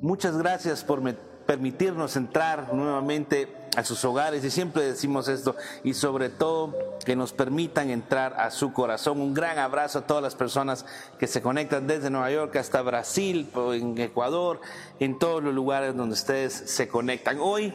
muchas 0.00 0.36
gracias 0.36 0.84
por 0.84 1.02
permitirnos 1.46 2.16
entrar 2.16 2.72
nuevamente 2.74 3.54
a 3.76 3.84
sus 3.84 4.04
hogares 4.04 4.44
y 4.44 4.50
siempre 4.50 4.82
decimos 4.82 5.28
esto 5.28 5.56
y 5.84 5.94
sobre 5.94 6.28
todo 6.28 6.74
que 7.04 7.16
nos 7.16 7.32
permitan 7.32 7.90
entrar 7.90 8.34
a 8.38 8.50
su 8.50 8.72
corazón. 8.72 9.20
Un 9.20 9.34
gran 9.34 9.58
abrazo 9.58 10.00
a 10.00 10.06
todas 10.06 10.22
las 10.22 10.34
personas 10.34 10.84
que 11.18 11.26
se 11.26 11.40
conectan 11.40 11.86
desde 11.86 12.10
Nueva 12.10 12.30
York 12.30 12.56
hasta 12.56 12.82
Brasil, 12.82 13.50
en 13.72 13.98
Ecuador, 13.98 14.60
en 15.00 15.18
todos 15.18 15.42
los 15.42 15.54
lugares 15.54 15.96
donde 15.96 16.14
ustedes 16.14 16.52
se 16.52 16.88
conectan. 16.88 17.38
Hoy 17.40 17.72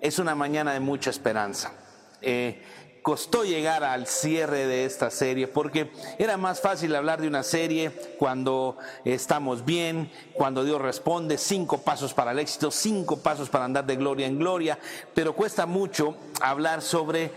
es 0.00 0.18
una 0.18 0.34
mañana 0.34 0.72
de 0.72 0.80
mucha 0.80 1.10
esperanza. 1.10 1.72
Eh, 2.22 2.62
costó 3.02 3.44
llegar 3.44 3.84
al 3.84 4.06
cierre 4.06 4.66
de 4.66 4.84
esta 4.84 5.10
serie 5.10 5.48
porque 5.48 5.90
era 6.18 6.36
más 6.36 6.60
fácil 6.60 6.94
hablar 6.94 7.20
de 7.20 7.28
una 7.28 7.42
serie 7.42 7.90
cuando 8.18 8.76
estamos 9.04 9.64
bien, 9.64 10.10
cuando 10.34 10.64
Dios 10.64 10.80
responde, 10.80 11.38
cinco 11.38 11.78
pasos 11.78 12.14
para 12.14 12.32
el 12.32 12.38
éxito, 12.38 12.70
cinco 12.70 13.18
pasos 13.18 13.48
para 13.48 13.64
andar 13.64 13.86
de 13.86 13.96
gloria 13.96 14.26
en 14.26 14.38
gloria, 14.38 14.78
pero 15.14 15.34
cuesta 15.34 15.66
mucho 15.66 16.16
hablar 16.40 16.82
sobre 16.82 17.30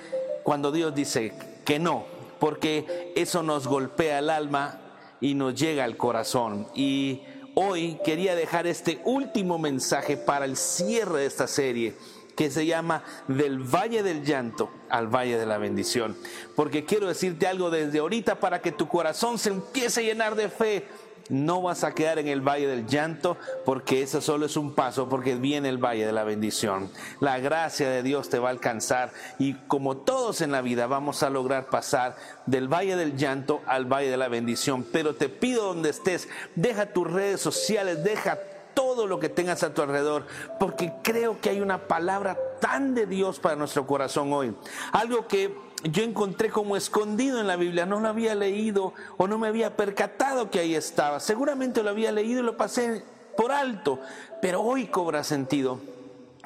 cuando 0.44 0.72
Dios 0.72 0.94
dice 0.94 1.34
que 1.64 1.80
no, 1.80 2.06
porque 2.40 3.14
eso 3.16 3.44
nos 3.44 3.68
golpea 3.68 4.20
el 4.20 4.30
alma 4.30 4.80
y 5.22 5.36
nos 5.36 5.56
llega 5.56 5.86
al 5.86 5.96
corazón. 5.96 6.68
Y 6.76 7.24
hoy 7.56 8.00
quería 8.04 8.36
dejar 8.36 8.68
este 8.68 9.00
último 9.06 9.58
mensaje 9.58 10.18
para 10.18 10.46
el 10.46 10.58
cierre 10.58 11.22
de 11.22 11.26
esta 11.26 11.48
serie 11.48 11.96
que 12.36 12.50
se 12.52 12.66
llama 12.66 13.04
Del 13.28 13.60
Valle 13.60 14.04
del 14.04 14.24
Llanto 14.24 14.70
al 14.90 15.08
Valle 15.08 15.38
de 15.38 15.46
la 15.46 15.58
Bendición. 15.58 16.16
Porque 16.56 16.86
quiero 16.86 17.08
decirte 17.08 17.48
algo 17.48 17.70
desde 17.70 18.00
ahorita 18.00 18.40
para 18.40 18.62
que 18.62 18.72
tu 18.72 18.88
corazón 18.88 19.38
se 19.38 19.50
empiece 19.50 20.02
a 20.02 20.04
llenar 20.04 20.36
de 20.36 20.50
fe. 20.50 20.86
No 21.30 21.62
vas 21.62 21.86
a 21.86 21.94
quedar 21.94 22.20
en 22.20 22.28
el 22.28 22.42
valle 22.42 22.68
del 22.68 22.86
llanto 22.86 23.38
porque 23.64 24.02
eso 24.02 24.20
solo 24.20 24.46
es 24.46 24.58
un 24.58 24.76
paso 24.76 25.08
porque 25.08 25.36
viene 25.36 25.70
el 25.70 25.78
valle 25.78 26.06
de 26.06 26.12
la 26.12 26.26
bendición. 26.26 26.92
La 27.22 27.40
gracia 27.40 27.90
de 27.90 28.04
Dios 28.04 28.28
te 28.28 28.40
va 28.40 28.50
a 28.50 28.52
alcanzar 28.52 29.14
y 29.40 29.54
como 29.54 29.96
todos 29.96 30.42
en 30.42 30.52
la 30.52 30.62
vida 30.62 30.86
vamos 30.86 31.24
a 31.24 31.30
lograr 31.30 31.68
pasar 31.68 32.18
del 32.46 32.68
valle 32.68 32.98
del 32.98 33.16
llanto 33.16 33.62
al 33.68 33.86
valle 33.86 34.10
de 34.10 34.18
la 34.18 34.28
bendición. 34.28 34.86
Pero 34.92 35.16
te 35.16 35.30
pido 35.30 35.64
donde 35.64 35.92
estés, 35.92 36.28
deja 36.56 36.88
tus 36.88 37.10
redes 37.10 37.40
sociales, 37.40 38.04
deja 38.04 38.38
todo 38.74 39.08
lo 39.08 39.20
que 39.20 39.30
tengas 39.30 39.64
a 39.64 39.74
tu 39.74 39.82
alrededor, 39.82 40.26
porque 40.60 40.94
creo 41.04 41.40
que 41.42 41.50
hay 41.50 41.62
una 41.62 41.88
palabra 41.88 42.38
tan 42.60 42.96
de 42.96 43.06
Dios 43.06 43.40
para 43.40 43.56
nuestro 43.56 43.86
corazón 43.86 44.32
hoy. 44.34 44.56
Algo 44.92 45.28
que 45.28 45.56
yo 45.84 46.04
encontré 46.04 46.50
como 46.50 46.78
escondido 46.78 47.40
en 47.40 47.48
la 47.48 47.56
Biblia, 47.56 47.86
no 47.86 48.00
lo 48.00 48.08
había 48.08 48.36
leído 48.36 48.94
o 49.18 49.28
no 49.28 49.38
me 49.38 49.48
había 49.48 49.76
percatado 49.76 50.50
que 50.50 50.60
ahí 50.60 50.76
estaba. 50.76 51.20
Seguramente 51.20 51.84
lo 51.84 51.90
había 51.90 52.12
leído 52.12 52.40
y 52.42 52.44
lo 52.44 52.58
pasé 52.58 53.04
por 53.36 53.52
alto, 53.52 54.00
pero 54.42 54.62
hoy 54.62 54.88
cobra 54.88 55.24
sentido 55.24 55.80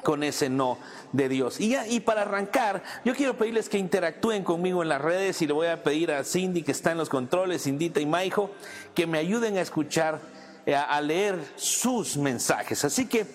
con 0.02 0.22
ese 0.22 0.48
no 0.48 0.78
de 1.12 1.28
Dios. 1.28 1.60
Y, 1.60 2.00
para 2.00 2.22
arrancar, 2.22 2.82
yo 3.04 3.14
quiero 3.14 3.36
pedirles 3.36 3.68
que 3.68 3.78
interactúen 3.78 4.44
conmigo 4.44 4.82
en 4.82 4.88
las 4.88 5.00
redes 5.00 5.40
y 5.42 5.46
le 5.46 5.52
voy 5.52 5.66
a 5.68 5.82
pedir 5.82 6.12
a 6.12 6.24
Cindy 6.24 6.62
que 6.62 6.72
está 6.72 6.92
en 6.92 6.98
los 6.98 7.08
controles, 7.08 7.64
Cindita 7.64 8.00
y 8.00 8.06
Maijo, 8.06 8.50
que 8.94 9.06
me 9.06 9.18
ayuden 9.18 9.56
a 9.56 9.60
escuchar 9.60 10.20
a 10.76 11.00
leer 11.00 11.38
sus 11.56 12.16
mensajes. 12.16 12.84
Así 12.84 13.06
que 13.06 13.26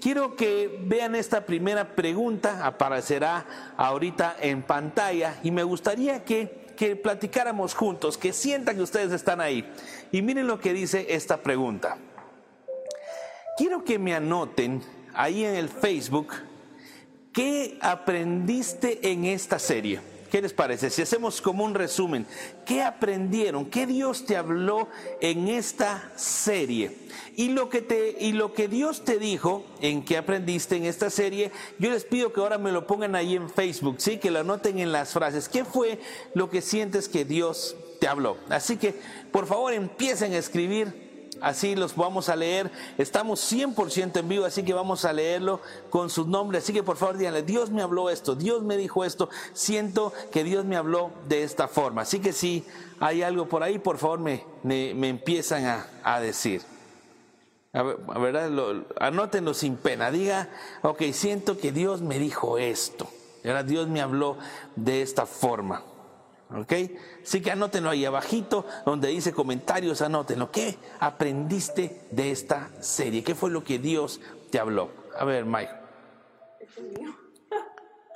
quiero 0.00 0.36
que 0.36 0.80
vean 0.84 1.14
esta 1.14 1.46
primera 1.46 1.94
pregunta, 1.94 2.66
aparecerá 2.66 3.74
ahorita 3.76 4.36
en 4.40 4.62
pantalla 4.62 5.38
y 5.42 5.50
me 5.50 5.62
gustaría 5.62 6.24
que, 6.24 6.72
que 6.76 6.96
platicáramos 6.96 7.74
juntos, 7.74 8.18
que 8.18 8.32
sientan 8.32 8.76
que 8.76 8.82
ustedes 8.82 9.12
están 9.12 9.40
ahí. 9.40 9.70
Y 10.10 10.22
miren 10.22 10.46
lo 10.46 10.60
que 10.60 10.72
dice 10.72 11.06
esta 11.08 11.38
pregunta. 11.38 11.96
Quiero 13.56 13.84
que 13.84 13.98
me 13.98 14.14
anoten 14.14 14.82
ahí 15.14 15.44
en 15.44 15.54
el 15.54 15.68
Facebook 15.68 16.32
qué 17.32 17.78
aprendiste 17.80 19.10
en 19.10 19.24
esta 19.24 19.58
serie. 19.58 20.11
¿Qué 20.32 20.40
les 20.40 20.54
parece? 20.54 20.88
Si 20.88 21.02
hacemos 21.02 21.42
como 21.42 21.62
un 21.62 21.74
resumen, 21.74 22.26
¿qué 22.64 22.80
aprendieron? 22.80 23.66
¿Qué 23.66 23.86
Dios 23.86 24.24
te 24.24 24.34
habló 24.34 24.88
en 25.20 25.46
esta 25.48 26.10
serie? 26.16 26.96
Y 27.36 27.50
lo 27.50 27.68
que 27.68 27.82
te 27.82 28.16
y 28.18 28.32
lo 28.32 28.54
que 28.54 28.66
Dios 28.66 29.04
te 29.04 29.18
dijo 29.18 29.62
en 29.82 30.02
qué 30.02 30.16
aprendiste 30.16 30.76
en 30.76 30.86
esta 30.86 31.10
serie, 31.10 31.52
yo 31.78 31.90
les 31.90 32.06
pido 32.06 32.32
que 32.32 32.40
ahora 32.40 32.56
me 32.56 32.72
lo 32.72 32.86
pongan 32.86 33.14
ahí 33.14 33.36
en 33.36 33.50
Facebook, 33.50 33.96
sí, 33.98 34.16
que 34.16 34.30
lo 34.30 34.38
anoten 34.40 34.78
en 34.78 34.90
las 34.90 35.12
frases. 35.12 35.50
¿Qué 35.50 35.66
fue 35.66 36.00
lo 36.32 36.48
que 36.48 36.62
sientes 36.62 37.10
que 37.10 37.26
Dios 37.26 37.76
te 38.00 38.08
habló? 38.08 38.38
Así 38.48 38.78
que, 38.78 38.94
por 39.32 39.46
favor, 39.46 39.74
empiecen 39.74 40.32
a 40.32 40.38
escribir 40.38 41.01
así 41.40 41.74
los 41.74 41.96
vamos 41.96 42.28
a 42.28 42.36
leer. 42.36 42.70
Estamos 42.98 43.40
100% 43.52 44.18
en 44.18 44.28
vivo, 44.28 44.44
así 44.44 44.62
que 44.62 44.74
vamos 44.74 45.04
a 45.04 45.12
leerlo 45.12 45.60
con 45.90 46.10
sus 46.10 46.26
nombres. 46.26 46.64
Así 46.64 46.72
que 46.72 46.82
por 46.82 46.96
favor 46.96 47.16
díganle, 47.16 47.42
Dios 47.42 47.70
me 47.70 47.82
habló 47.82 48.10
esto, 48.10 48.34
Dios 48.34 48.62
me 48.62 48.76
dijo 48.76 49.04
esto, 49.04 49.28
siento 49.52 50.12
que 50.30 50.44
Dios 50.44 50.64
me 50.64 50.76
habló 50.76 51.10
de 51.28 51.42
esta 51.42 51.68
forma. 51.68 52.02
Así 52.02 52.20
que 52.20 52.32
si 52.32 52.64
hay 53.00 53.22
algo 53.22 53.46
por 53.46 53.62
ahí, 53.62 53.78
por 53.78 53.98
favor 53.98 54.18
me, 54.18 54.44
me, 54.62 55.08
empiezan 55.08 55.84
a, 56.04 56.20
decir. 56.20 56.62
A 57.72 57.82
ver, 57.82 58.36
anótenlo 59.00 59.54
sin 59.54 59.76
pena. 59.76 60.10
Diga, 60.10 60.50
ok, 60.82 61.02
siento 61.12 61.58
que 61.58 61.72
Dios 61.72 62.02
me 62.02 62.18
dijo 62.18 62.58
esto. 62.58 63.08
Dios 63.64 63.88
me 63.88 64.00
habló 64.00 64.36
de 64.76 65.02
esta 65.02 65.26
forma. 65.26 65.82
¿Ok? 66.56 66.72
Así 67.22 67.40
que 67.40 67.50
anótenlo 67.50 67.90
ahí 67.90 68.04
abajito, 68.04 68.66
donde 68.84 69.08
dice 69.08 69.32
comentarios, 69.32 70.02
anótenlo. 70.02 70.50
¿Qué 70.50 70.78
aprendiste 71.00 72.02
de 72.10 72.30
esta 72.30 72.70
serie? 72.80 73.24
¿Qué 73.24 73.34
fue 73.34 73.50
lo 73.50 73.64
que 73.64 73.78
Dios 73.78 74.20
te 74.50 74.58
habló? 74.58 74.90
A 75.16 75.24
ver, 75.24 75.44
Mike. 75.44 75.72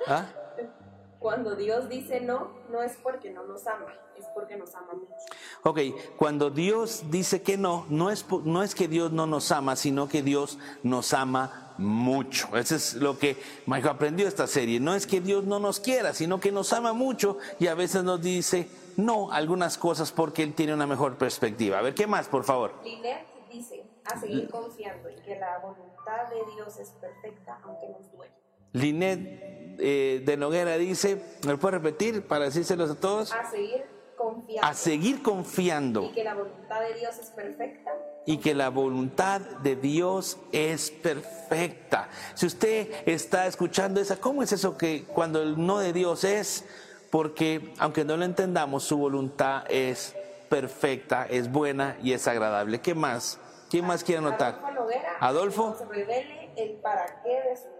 ¿Ah? 0.07 0.25
Cuando 1.19 1.55
Dios 1.55 1.89
dice 1.89 2.21
no, 2.21 2.51
no 2.69 2.83
es 2.83 2.93
porque 3.01 3.31
no 3.31 3.43
nos 3.43 3.65
ama, 3.65 3.93
es 4.15 4.25
porque 4.35 4.55
nos 4.55 4.73
ama 4.75 4.93
mucho. 4.93 5.15
Ok, 5.63 5.79
cuando 6.15 6.49
Dios 6.49 7.03
dice 7.09 7.41
que 7.41 7.57
no, 7.57 7.85
no 7.89 8.11
es, 8.11 8.25
no 8.43 8.61
es 8.63 8.75
que 8.75 8.87
Dios 8.87 9.11
no 9.11 9.25
nos 9.25 9.51
ama, 9.51 9.75
sino 9.75 10.07
que 10.07 10.21
Dios 10.21 10.59
nos 10.83 11.13
ama 11.13 11.73
mucho. 11.77 12.55
Eso 12.55 12.75
es 12.75 12.95
lo 12.95 13.17
que 13.17 13.37
Michael 13.65 13.95
aprendió 13.95 14.27
esta 14.27 14.47
serie. 14.47 14.79
No 14.79 14.93
es 14.95 15.07
que 15.07 15.21
Dios 15.21 15.45
no 15.45 15.59
nos 15.59 15.79
quiera, 15.79 16.13
sino 16.13 16.39
que 16.39 16.51
nos 16.51 16.73
ama 16.73 16.93
mucho 16.93 17.37
y 17.59 17.67
a 17.67 17.75
veces 17.75 18.03
nos 18.03 18.21
dice 18.21 18.69
no 18.97 19.31
algunas 19.31 19.77
cosas 19.77 20.11
porque 20.11 20.43
Él 20.43 20.53
tiene 20.53 20.73
una 20.73 20.87
mejor 20.87 21.17
perspectiva. 21.17 21.79
A 21.79 21.81
ver, 21.81 21.93
¿qué 21.93 22.07
más, 22.07 22.27
por 22.27 22.43
favor? 22.43 22.73
Linet 22.83 23.25
dice, 23.51 23.85
a 24.05 24.19
seguir 24.19 24.49
confiando 24.49 25.09
en 25.09 25.21
que 25.21 25.35
la 25.35 25.59
voluntad 25.59 26.29
de 26.29 26.53
Dios 26.55 26.77
es 26.77 26.89
perfecta, 26.89 27.59
aunque 27.63 27.87
nos 27.89 28.11
duele. 28.11 28.36
Linet 28.73 29.75
eh, 29.79 30.21
de 30.25 30.37
Noguera 30.37 30.77
dice, 30.77 31.21
¿me 31.45 31.57
puede 31.57 31.77
repetir 31.77 32.23
para 32.23 32.45
decírselos 32.45 32.89
a 32.91 32.99
todos? 32.99 33.33
A 33.33 33.49
seguir 33.49 33.85
confiando. 34.15 34.67
A 34.67 34.73
seguir 34.73 35.21
confiando. 35.21 36.03
Y 36.03 36.11
que 36.11 36.23
la 36.23 36.33
voluntad 36.33 36.81
de 36.81 36.93
Dios 36.95 37.17
es 37.19 37.29
perfecta 37.29 37.91
y 38.27 38.37
que 38.39 38.53
la 38.53 38.69
voluntad 38.69 39.39
de 39.39 39.77
Dios 39.77 40.37
es 40.51 40.91
perfecta. 40.91 42.09
Si 42.35 42.45
usted 42.45 42.89
está 43.05 43.47
escuchando 43.47 44.01
esa, 44.01 44.17
¿cómo 44.17 44.43
es 44.43 44.51
eso 44.51 44.77
que 44.77 45.05
cuando 45.05 45.41
el 45.41 45.65
no 45.65 45.79
de 45.79 45.93
Dios 45.93 46.25
es? 46.25 46.65
Porque 47.09 47.73
aunque 47.79 48.03
no 48.03 48.17
lo 48.17 48.25
entendamos, 48.25 48.83
su 48.83 48.97
voluntad 48.97 49.63
es 49.69 50.13
perfecta, 50.49 51.25
es 51.29 51.49
buena 51.49 51.97
y 52.03 52.11
es 52.11 52.27
agradable. 52.27 52.81
¿Qué 52.81 52.93
más? 52.93 53.39
¿Quién 53.69 53.85
más 53.85 54.03
quiere 54.03 54.19
anotar? 54.19 54.55
Adolfo 54.55 54.71
Noguera. 54.73 55.17
Adolfo. 55.21 55.69
Nos 55.79 55.87
revele 55.87 56.51
el 56.57 56.71
para 56.81 57.23
qué 57.23 57.29
de 57.29 57.55
su. 57.55 57.76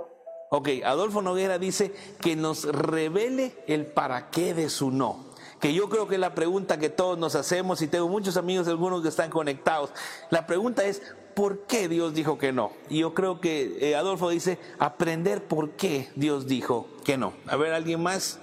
Ok, 0.49 0.69
Adolfo 0.85 1.21
Noguera 1.21 1.59
dice 1.59 1.93
que 2.21 2.35
nos 2.35 2.63
revele 2.63 3.53
el 3.67 3.85
para 3.85 4.29
qué 4.29 4.53
de 4.53 4.69
su 4.69 4.91
no 4.91 5.27
que 5.59 5.73
yo 5.73 5.89
creo 5.89 6.07
que 6.07 6.15
es 6.15 6.21
la 6.21 6.35
pregunta 6.35 6.77
que 6.77 6.89
todos 6.89 7.17
nos 7.17 7.35
hacemos 7.35 7.81
y 7.81 7.87
tengo 7.87 8.07
muchos 8.07 8.37
amigos, 8.37 8.67
algunos 8.67 9.01
que 9.01 9.09
están 9.09 9.29
conectados. 9.29 9.91
La 10.29 10.45
pregunta 10.45 10.85
es, 10.85 11.01
¿por 11.33 11.65
qué 11.65 11.87
Dios 11.87 12.13
dijo 12.13 12.37
que 12.37 12.51
no? 12.51 12.71
Y 12.89 12.99
yo 12.99 13.13
creo 13.13 13.41
que 13.41 13.77
eh, 13.79 13.95
Adolfo 13.95 14.29
dice, 14.29 14.59
aprender 14.79 15.43
por 15.43 15.71
qué 15.71 16.09
Dios 16.15 16.47
dijo 16.47 16.87
que 17.03 17.17
no. 17.17 17.33
A 17.47 17.55
ver, 17.55 17.73
¿alguien 17.73 18.01
más? 18.01 18.39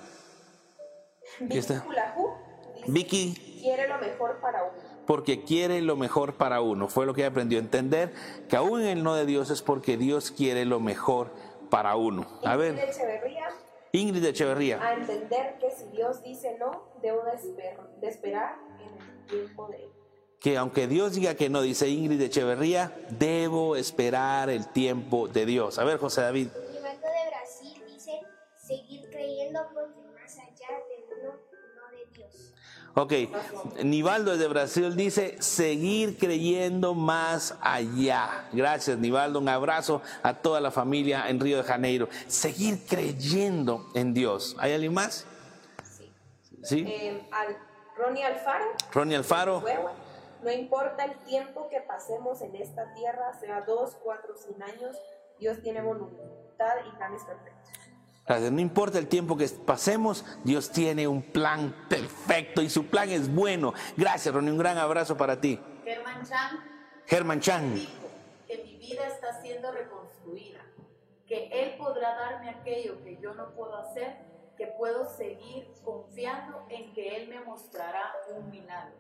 Vicky 1.41 1.59
está? 1.59 1.85
Vicky 2.87 3.61
quiere 3.63 3.89
lo 3.89 3.99
mejor 3.99 4.41
para 4.41 4.63
uno. 4.63 4.95
Porque 5.07 5.45
quiere 5.45 5.83
lo 5.83 5.97
mejor 5.97 6.35
para 6.35 6.61
uno. 6.61 6.89
Fue 6.89 7.07
lo 7.07 7.15
que 7.15 7.25
aprendió 7.27 7.59
a 7.59 7.63
entender, 7.63 8.15
que 8.49 8.57
aún 8.57 8.81
en 8.81 8.89
el 8.89 9.03
no 9.03 9.15
de 9.15 9.27
Dios 9.27 9.51
es 9.51 9.63
porque 9.63 9.97
Dios 9.97 10.31
quiere 10.31 10.65
lo 10.65 10.81
mejor 10.81 11.31
para 11.75 11.97
uno. 11.97 12.25
A 12.45 12.55
ver. 12.55 12.77
Ingrid 13.91 14.25
Echeverría. 14.25 14.81
A 14.81 14.95
entender 14.95 15.59
que 15.59 15.73
si 15.73 15.89
Dios 15.89 16.23
dice 16.23 16.57
no, 16.57 16.85
debo 17.03 17.23
de, 17.25 18.09
esperar 18.09 18.57
en 18.79 18.95
el 18.97 19.27
tiempo 19.27 19.67
de 19.67 19.85
Él. 19.85 19.91
Que 20.39 20.57
aunque 20.57 20.87
Dios 20.87 21.15
diga 21.15 21.35
que 21.35 21.49
no, 21.49 21.63
dice 21.63 21.89
Ingrid 21.89 22.21
Echeverría, 22.21 22.93
debo 23.11 23.75
esperar 23.75 24.51
el 24.51 24.69
tiempo 24.69 25.27
de 25.27 25.47
Dios. 25.47 25.81
A 25.81 25.85
ver, 25.85 25.99
José 25.99 26.21
David. 26.21 26.49
Gilberto 26.53 27.09
de 27.09 27.29
Brasil 27.31 27.83
dice, 27.89 28.21
seguir 28.55 29.11
creyendo 29.11 29.61
porque 29.75 30.04
Ok, 32.97 33.13
Nivaldo 33.83 34.33
desde 34.33 34.47
Brasil 34.47 34.95
dice, 34.95 35.37
seguir 35.43 36.17
creyendo 36.17 36.95
más 36.95 37.57
allá. 37.61 38.47
Gracias, 38.53 38.99
Nivaldo. 38.99 39.41
Un 39.41 39.49
abrazo 39.49 40.01
a 40.23 40.35
toda 40.35 40.61
la 40.61 40.71
familia 40.71 41.29
en 41.29 41.41
Río 41.41 41.57
de 41.57 41.65
Janeiro. 41.65 42.09
Seguir 42.29 42.87
creyendo 42.89 43.87
en 43.95 44.15
Dios. 44.15 44.55
¿Hay 44.61 44.73
alguien 44.73 44.95
más? 44.95 45.27
Sí. 45.83 46.13
¿Sí? 46.63 46.85
Eh, 46.87 47.29
al, 47.33 47.57
Ronnie 47.97 48.25
Alfaro. 48.25 48.65
Ronnie 48.93 49.17
Alfaro. 49.17 49.63
No 50.43 50.53
importa 50.53 51.05
el 51.05 51.17
tiempo 51.25 51.69
que 51.71 51.81
pasemos 51.81 52.43
en 52.43 52.55
esta 52.57 52.93
tierra, 52.93 53.33
sea 53.41 53.63
dos, 53.63 53.97
cuatro, 54.03 54.37
cien 54.37 54.63
años, 54.63 54.97
Dios 55.39 55.61
tiene 55.63 55.81
voluntad 55.81 56.75
y 56.87 56.97
planes 56.97 57.25
perfectos. 57.25 57.71
No 58.27 58.61
importa 58.61 58.99
el 58.99 59.07
tiempo 59.07 59.37
que 59.37 59.47
pasemos, 59.49 60.25
Dios 60.45 60.71
tiene 60.71 61.07
un 61.07 61.23
plan 61.23 61.87
perfecto 61.91 62.63
y 62.63 62.71
su 62.71 62.87
plan 62.87 63.11
es 63.11 63.33
bueno. 63.33 63.75
Gracias, 63.97 64.35
Ronnie. 64.35 64.51
Un 64.51 64.59
gran 64.59 64.79
abrazo 64.79 65.17
para 65.17 65.41
ti. 65.41 65.61
Germán 65.85 66.25
Chan 66.25 66.75
Germán 67.07 67.41
Chan. 67.41 67.75
dijo 67.75 67.93
que 68.47 68.63
mi 68.65 68.77
vida 68.77 69.07
está 69.07 69.43
siendo 69.43 69.71
reconstruida, 69.73 70.61
que 71.27 71.49
Él 71.53 71.77
podrá 71.77 72.15
darme 72.15 72.49
aquello 72.49 73.03
que 73.05 73.19
yo 73.21 73.35
no 73.35 73.51
puedo 73.51 73.77
hacer, 73.77 74.17
que 74.57 74.69
puedo 74.69 75.07
seguir 75.07 75.69
confiando 75.85 76.65
en 76.71 76.95
que 76.95 77.17
Él 77.17 77.29
me 77.29 77.41
mostrará 77.41 78.11
un 78.35 78.51
milagro. 78.51 78.95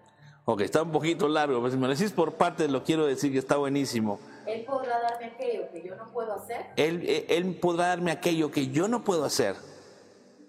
Ok, 0.47 0.61
está 0.61 0.83
un 0.83 0.93
poquito 0.93 1.27
largo, 1.27 1.59
pero 1.61 1.71
si 1.71 1.79
me 1.79 1.87
lo 1.87 1.95
decís 1.95 2.13
por 2.13 2.35
partes, 2.35 2.71
lo 2.71 2.85
quiero 2.85 3.07
decir 3.07 3.33
que 3.33 3.39
está 3.39 3.57
buenísimo. 3.57 4.21
Él 4.47 4.63
podrá 4.67 5.01
darme 5.01 5.27
aquello 5.27 5.71
que 5.73 5.83
yo 5.83 5.97
no 5.97 6.13
puedo 6.13 6.35
hacer, 6.35 6.67
Él, 6.77 7.03
eh, 7.07 7.27
él 7.31 7.57
podrá 7.57 7.89
darme 7.89 8.11
aquello 8.11 8.51
que 8.51 8.69
yo 8.69 8.87
no 8.87 9.03
puedo 9.05 9.25
hacer. 9.25 9.57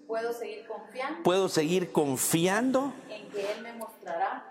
puedo 0.06 0.34
seguir 0.34 0.66
confiando 0.66 1.22
Puedo 1.22 1.48
seguir 1.48 1.92
confiando 1.92 2.92
en 3.08 3.28
que 3.30 3.52
Él 3.52 3.62
me 3.62 3.72
mostrará. 3.72 4.45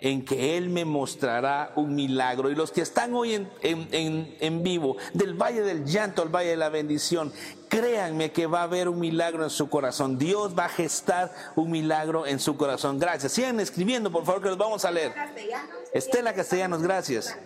En 0.00 0.24
que 0.24 0.56
Él 0.58 0.68
me 0.68 0.84
mostrará 0.84 1.72
un 1.76 1.94
milagro. 1.94 2.50
Y 2.50 2.54
los 2.54 2.70
que 2.72 2.82
están 2.82 3.14
hoy 3.14 3.34
en, 3.34 3.48
en- 3.62 3.88
en- 3.92 4.36
en 4.40 4.62
vivo, 4.62 4.96
del 5.14 5.34
Valle 5.34 5.62
del 5.62 5.84
Llanto 5.86 6.20
al 6.22 6.28
Valle 6.28 6.50
de 6.50 6.56
la 6.56 6.68
Bendición, 6.68 7.32
créanme 7.68 8.30
que 8.32 8.46
va 8.46 8.60
a 8.60 8.64
haber 8.64 8.88
un 8.88 8.98
milagro 9.00 9.44
en 9.44 9.50
su 9.50 9.68
corazón. 9.70 10.18
Dios 10.18 10.54
va 10.58 10.66
a 10.66 10.68
gestar 10.68 11.32
un 11.56 11.70
milagro 11.70 12.26
en 12.26 12.38
su 12.38 12.56
corazón. 12.56 12.98
Gracias. 12.98 13.32
Sigan 13.32 13.60
escribiendo, 13.60 14.10
por 14.12 14.24
favor, 14.24 14.42
que 14.42 14.48
los 14.50 14.58
vamos 14.58 14.84
a 14.84 14.90
leer. 14.90 15.14
Castellanos. 15.14 15.76
Estela 15.92 16.34
Castellanos, 16.34 16.82
gracias. 16.82 17.36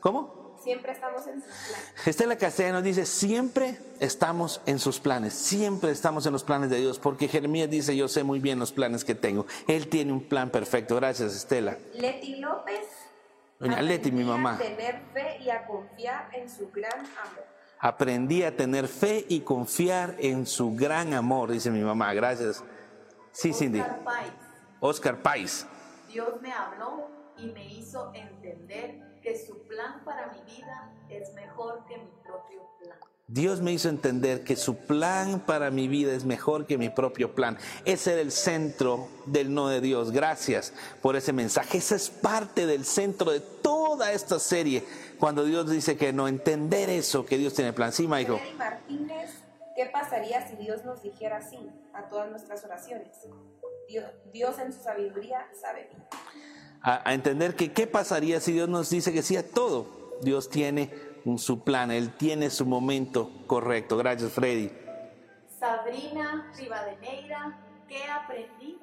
¿Cómo? 0.00 0.41
Siempre 0.62 0.92
estamos 0.92 1.26
en 1.26 1.42
sus 1.42 1.50
planes. 1.50 2.06
Estela 2.06 2.36
Castellanos 2.36 2.84
dice, 2.84 3.04
siempre 3.04 3.78
estamos 3.98 4.60
en 4.66 4.78
sus 4.78 5.00
planes, 5.00 5.34
siempre 5.34 5.90
estamos 5.90 6.24
en 6.26 6.32
los 6.32 6.44
planes 6.44 6.70
de 6.70 6.78
Dios, 6.78 6.98
porque 6.98 7.26
Jeremías 7.26 7.68
dice, 7.68 7.96
yo 7.96 8.06
sé 8.08 8.22
muy 8.22 8.38
bien 8.38 8.58
los 8.58 8.70
planes 8.70 9.04
que 9.04 9.14
tengo. 9.14 9.46
Él 9.66 9.88
tiene 9.88 10.12
un 10.12 10.22
plan 10.22 10.50
perfecto. 10.50 10.94
Gracias, 10.96 11.34
Estela. 11.34 11.76
Leti 11.94 12.36
López. 12.36 12.86
Doña 13.58 13.82
Leti, 13.82 14.10
mi 14.12 14.22
aprendí 14.22 14.30
a 14.30 14.36
mamá. 14.36 14.58
tener 14.58 15.00
fe 15.12 15.38
y 15.40 15.50
a 15.50 15.66
confiar 15.66 16.28
en 16.32 16.48
su 16.48 16.70
gran 16.70 17.00
amor. 17.00 17.46
Aprendí 17.78 18.42
a 18.44 18.56
tener 18.56 18.86
fe 18.86 19.24
y 19.28 19.40
confiar 19.40 20.14
en 20.18 20.46
su 20.46 20.74
gran 20.76 21.14
amor, 21.14 21.50
dice 21.50 21.70
mi 21.70 21.80
mamá. 21.80 22.14
Gracias. 22.14 22.62
Sí, 23.32 23.52
Cindy. 23.52 23.82
Páez, 24.04 24.30
Oscar 24.78 25.20
Pais. 25.22 25.66
Dios 26.08 26.40
me 26.40 26.52
habló 26.52 27.08
y 27.38 27.46
me 27.46 27.64
hizo 27.64 28.12
entender 28.14 29.11
que 29.22 29.38
su 29.38 29.62
plan 29.66 30.04
para 30.04 30.32
mi 30.32 30.40
vida 30.52 30.92
es 31.08 31.32
mejor 31.34 31.84
que 31.86 31.96
mi 31.96 32.10
propio 32.22 32.68
plan. 32.80 32.98
Dios 33.28 33.62
me 33.62 33.72
hizo 33.72 33.88
entender 33.88 34.44
que 34.44 34.56
su 34.56 34.76
plan 34.76 35.40
para 35.40 35.70
mi 35.70 35.88
vida 35.88 36.12
es 36.12 36.24
mejor 36.24 36.66
que 36.66 36.76
mi 36.76 36.90
propio 36.90 37.34
plan. 37.34 37.56
Ese 37.84 38.12
era 38.12 38.20
el 38.20 38.32
centro 38.32 39.08
del 39.26 39.54
no 39.54 39.68
de 39.68 39.80
Dios. 39.80 40.10
Gracias 40.10 40.74
por 41.00 41.16
ese 41.16 41.32
mensaje. 41.32 41.78
Esa 41.78 41.94
es 41.94 42.10
parte 42.10 42.66
del 42.66 42.84
centro 42.84 43.30
de 43.30 43.40
toda 43.40 44.12
esta 44.12 44.38
serie. 44.38 44.84
Cuando 45.18 45.44
Dios 45.44 45.70
dice 45.70 45.96
que 45.96 46.12
no, 46.12 46.28
entender 46.28 46.90
eso, 46.90 47.24
que 47.24 47.38
Dios 47.38 47.54
tiene 47.54 47.72
plan. 47.72 47.92
Sí, 47.92 48.06
Michael. 48.06 48.38
Freddy 48.38 48.54
Martínez, 48.54 49.30
¿qué 49.76 49.86
pasaría 49.86 50.46
si 50.46 50.56
Dios 50.56 50.84
nos 50.84 51.00
dijera 51.00 51.40
sí 51.40 51.70
a 51.94 52.08
todas 52.08 52.28
nuestras 52.28 52.62
oraciones? 52.64 53.16
Dios, 53.88 54.04
Dios 54.32 54.58
en 54.58 54.72
su 54.72 54.82
sabiduría 54.82 55.46
sabe 55.58 55.88
bien. 55.90 56.02
A, 56.82 57.12
entender 57.12 57.54
que 57.54 57.72
qué 57.72 57.86
pasaría 57.86 58.40
si 58.40 58.52
Dios 58.52 58.68
nos 58.68 58.90
dice 58.90 59.12
que 59.12 59.22
sí 59.22 59.36
a 59.36 59.48
todo. 59.48 60.18
Dios 60.22 60.48
tiene 60.50 60.92
un, 61.24 61.38
su 61.38 61.62
plan, 61.62 61.90
Él 61.90 62.12
tiene 62.16 62.50
su 62.50 62.66
momento 62.66 63.30
correcto. 63.46 63.96
Gracias, 63.96 64.32
Freddy. 64.32 64.70
Sabrina 65.58 66.50
Rivadeneira, 66.56 67.58
¿qué 67.88 68.04
aprendí? 68.04 68.78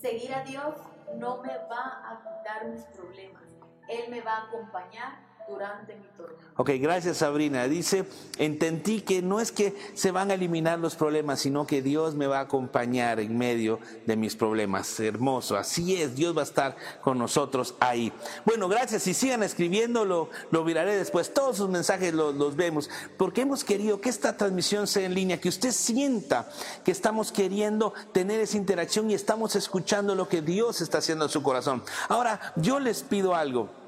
Seguir 0.00 0.34
a 0.34 0.42
Dios 0.42 0.74
no 1.16 1.42
me 1.42 1.50
va 1.70 2.02
a 2.10 2.22
quitar 2.22 2.68
mis 2.68 2.82
problemas. 2.84 3.42
Él 3.88 4.10
me 4.10 4.20
va 4.22 4.36
a 4.36 4.46
acompañar 4.46 5.18
durante 5.48 5.94
mi 5.94 6.06
tormenta. 6.16 6.42
Ok, 6.56 6.70
gracias 6.74 7.16
Sabrina. 7.16 7.66
Dice, 7.66 8.04
entendí 8.36 9.00
que 9.00 9.22
no 9.22 9.40
es 9.40 9.50
que 9.50 9.74
se 9.94 10.10
van 10.10 10.30
a 10.30 10.34
eliminar 10.34 10.78
los 10.78 10.96
problemas, 10.96 11.40
sino 11.40 11.66
que 11.66 11.80
Dios 11.80 12.14
me 12.14 12.26
va 12.26 12.38
a 12.38 12.42
acompañar 12.42 13.20
en 13.20 13.38
medio 13.38 13.80
de 14.06 14.16
mis 14.16 14.36
problemas. 14.36 15.00
Hermoso, 15.00 15.56
así 15.56 15.96
es, 15.96 16.14
Dios 16.14 16.36
va 16.36 16.42
a 16.42 16.44
estar 16.44 16.76
con 17.00 17.18
nosotros 17.18 17.74
ahí. 17.80 18.12
Bueno, 18.44 18.68
gracias. 18.68 19.02
Si 19.02 19.14
sigan 19.14 19.42
escribiendo, 19.42 20.04
lo, 20.04 20.28
lo 20.50 20.64
después. 20.64 21.32
Todos 21.32 21.56
sus 21.56 21.70
mensajes 21.70 22.12
los, 22.12 22.34
los 22.34 22.54
vemos, 22.54 22.90
porque 23.16 23.40
hemos 23.40 23.64
querido 23.64 24.02
que 24.02 24.10
esta 24.10 24.36
transmisión 24.36 24.86
sea 24.86 25.06
en 25.06 25.14
línea, 25.14 25.40
que 25.40 25.48
usted 25.48 25.72
sienta 25.72 26.50
que 26.84 26.92
estamos 26.92 27.32
queriendo 27.32 27.94
tener 28.12 28.40
esa 28.40 28.58
interacción 28.58 29.10
y 29.10 29.14
estamos 29.14 29.56
escuchando 29.56 30.14
lo 30.14 30.28
que 30.28 30.42
Dios 30.42 30.82
está 30.82 30.98
haciendo 30.98 31.24
en 31.24 31.30
su 31.30 31.42
corazón. 31.42 31.82
Ahora, 32.08 32.52
yo 32.56 32.78
les 32.78 33.02
pido 33.02 33.34
algo 33.34 33.81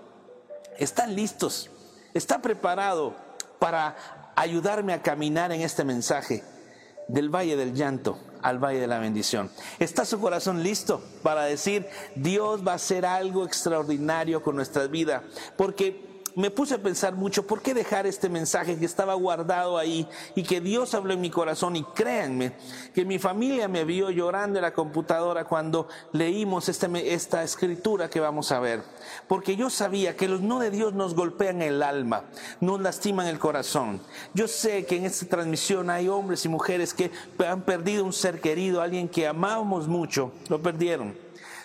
están 0.79 1.15
listos, 1.15 1.71
está 2.15 2.41
preparado 2.41 3.15
para 3.59 3.97
ayudarme 4.37 4.93
a 4.93 5.03
caminar 5.03 5.53
en 5.53 5.61
este 5.61 5.85
mensaje 5.85 6.43
del 7.09 7.29
valle 7.29 7.57
del 7.57 7.75
llanto 7.75 8.19
al 8.43 8.59
valle 8.59 8.81
de 8.81 8.87
la 8.87 8.99
bendición. 8.99 9.51
¿Está 9.79 10.05
su 10.05 10.21
corazón 10.21 10.63
listo 10.63 11.03
para 11.23 11.45
decir, 11.45 11.87
Dios 12.15 12.67
va 12.67 12.73
a 12.73 12.77
hacer 12.77 13.07
algo 13.07 13.45
extraordinario 13.45 14.43
con 14.43 14.57
nuestra 14.57 14.87
vida? 14.87 15.23
Porque 15.57 16.14
me 16.37 16.51
puse 16.51 16.75
a 16.75 16.83
pensar 16.83 17.15
mucho, 17.15 17.47
¿por 17.47 17.63
qué 17.63 17.75
dejar 17.75 18.07
este 18.07 18.29
mensaje 18.29 18.77
que 18.77 18.85
estaba 18.85 19.15
guardado 19.15 19.79
ahí 19.79 20.09
y 20.35 20.43
que 20.43 20.61
Dios 20.61 20.95
habló 20.95 21.15
en 21.15 21.21
mi 21.21 21.31
corazón? 21.31 21.77
Y 21.77 21.85
créanme 21.85 22.55
que 22.95 23.05
mi 23.05 23.19
familia 23.19 23.69
me 23.69 23.85
vio 23.85 24.11
llorando 24.11 24.59
en 24.59 24.63
la 24.63 24.73
computadora 24.73 25.45
cuando 25.45 25.89
leímos 26.13 26.69
este, 26.69 27.15
esta 27.15 27.43
escritura 27.43 28.11
que 28.11 28.21
vamos 28.21 28.51
a 28.53 28.61
ver. 28.61 28.83
Porque 29.29 29.57
yo 29.57 29.71
sabía 29.71 30.17
que 30.17 30.29
los 30.29 30.41
no 30.41 30.59
de 30.59 30.71
Dios 30.71 30.95
nos 30.95 31.15
golpean 31.15 31.63
el 31.63 31.83
alma, 31.83 32.25
nos 32.61 32.81
lastiman 32.81 33.27
el 33.27 33.39
corazón. 33.39 34.01
Yo 34.35 34.49
sé 34.49 34.87
que 34.87 34.97
en 34.97 35.05
esta 35.05 35.27
transmisión 35.27 35.91
hay 35.91 36.09
hombres 36.09 36.45
y 36.45 36.49
mujeres 36.49 36.95
que 36.95 37.11
han 37.47 37.63
perdido 37.63 38.05
un 38.05 38.13
ser 38.13 38.41
querido, 38.41 38.83
alguien 38.83 39.09
que 39.09 39.27
amábamos 39.27 39.89
mucho, 39.89 40.33
lo 40.49 40.61
perdieron. 40.61 41.24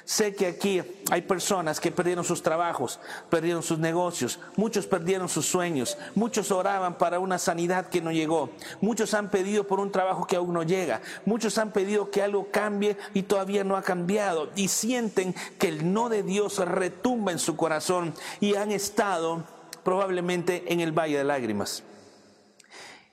Sé 0.09 0.33
que 0.33 0.47
aquí 0.47 0.81
hay 1.11 1.21
personas 1.21 1.79
que 1.79 1.91
perdieron 1.91 2.25
sus 2.25 2.41
trabajos, 2.41 2.99
perdieron 3.29 3.61
sus 3.61 3.77
negocios, 3.77 4.39
muchos 4.55 4.87
perdieron 4.87 5.29
sus 5.29 5.45
sueños, 5.45 5.99
muchos 6.15 6.49
oraban 6.49 6.97
para 6.97 7.19
una 7.19 7.37
sanidad 7.37 7.89
que 7.89 8.01
no 8.01 8.11
llegó, 8.11 8.49
muchos 8.81 9.13
han 9.13 9.29
pedido 9.29 9.67
por 9.67 9.79
un 9.79 9.91
trabajo 9.91 10.25
que 10.25 10.35
aún 10.35 10.51
no 10.51 10.63
llega, 10.63 11.03
muchos 11.25 11.59
han 11.59 11.71
pedido 11.71 12.09
que 12.09 12.23
algo 12.23 12.47
cambie 12.49 12.97
y 13.13 13.21
todavía 13.21 13.63
no 13.63 13.77
ha 13.77 13.83
cambiado 13.83 14.49
y 14.55 14.69
sienten 14.69 15.35
que 15.59 15.67
el 15.67 15.93
no 15.93 16.09
de 16.09 16.23
Dios 16.23 16.57
retumba 16.57 17.31
en 17.31 17.37
su 17.37 17.55
corazón 17.55 18.15
y 18.39 18.55
han 18.55 18.71
estado 18.71 19.43
probablemente 19.83 20.73
en 20.73 20.79
el 20.79 20.91
valle 20.91 21.19
de 21.19 21.23
lágrimas. 21.23 21.83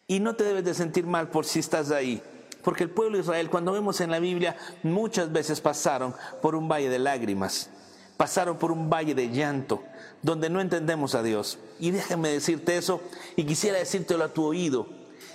Y 0.06 0.20
no 0.20 0.34
te 0.34 0.44
debes 0.44 0.64
de 0.64 0.72
sentir 0.72 1.04
mal 1.04 1.28
por 1.28 1.44
si 1.44 1.58
estás 1.58 1.90
ahí. 1.90 2.22
Porque 2.66 2.82
el 2.82 2.90
pueblo 2.90 3.16
de 3.16 3.22
Israel, 3.22 3.48
cuando 3.48 3.70
vemos 3.70 4.00
en 4.00 4.10
la 4.10 4.18
Biblia, 4.18 4.56
muchas 4.82 5.30
veces 5.30 5.60
pasaron 5.60 6.12
por 6.42 6.56
un 6.56 6.68
valle 6.68 6.88
de 6.88 6.98
lágrimas, 6.98 7.70
pasaron 8.16 8.58
por 8.58 8.72
un 8.72 8.90
valle 8.90 9.14
de 9.14 9.30
llanto, 9.30 9.84
donde 10.20 10.50
no 10.50 10.60
entendemos 10.60 11.14
a 11.14 11.22
Dios. 11.22 11.60
Y 11.78 11.92
déjame 11.92 12.28
decirte 12.28 12.76
eso, 12.76 13.00
y 13.36 13.44
quisiera 13.44 13.78
decírtelo 13.78 14.24
a 14.24 14.30
tu 14.30 14.44
oído, 14.44 14.88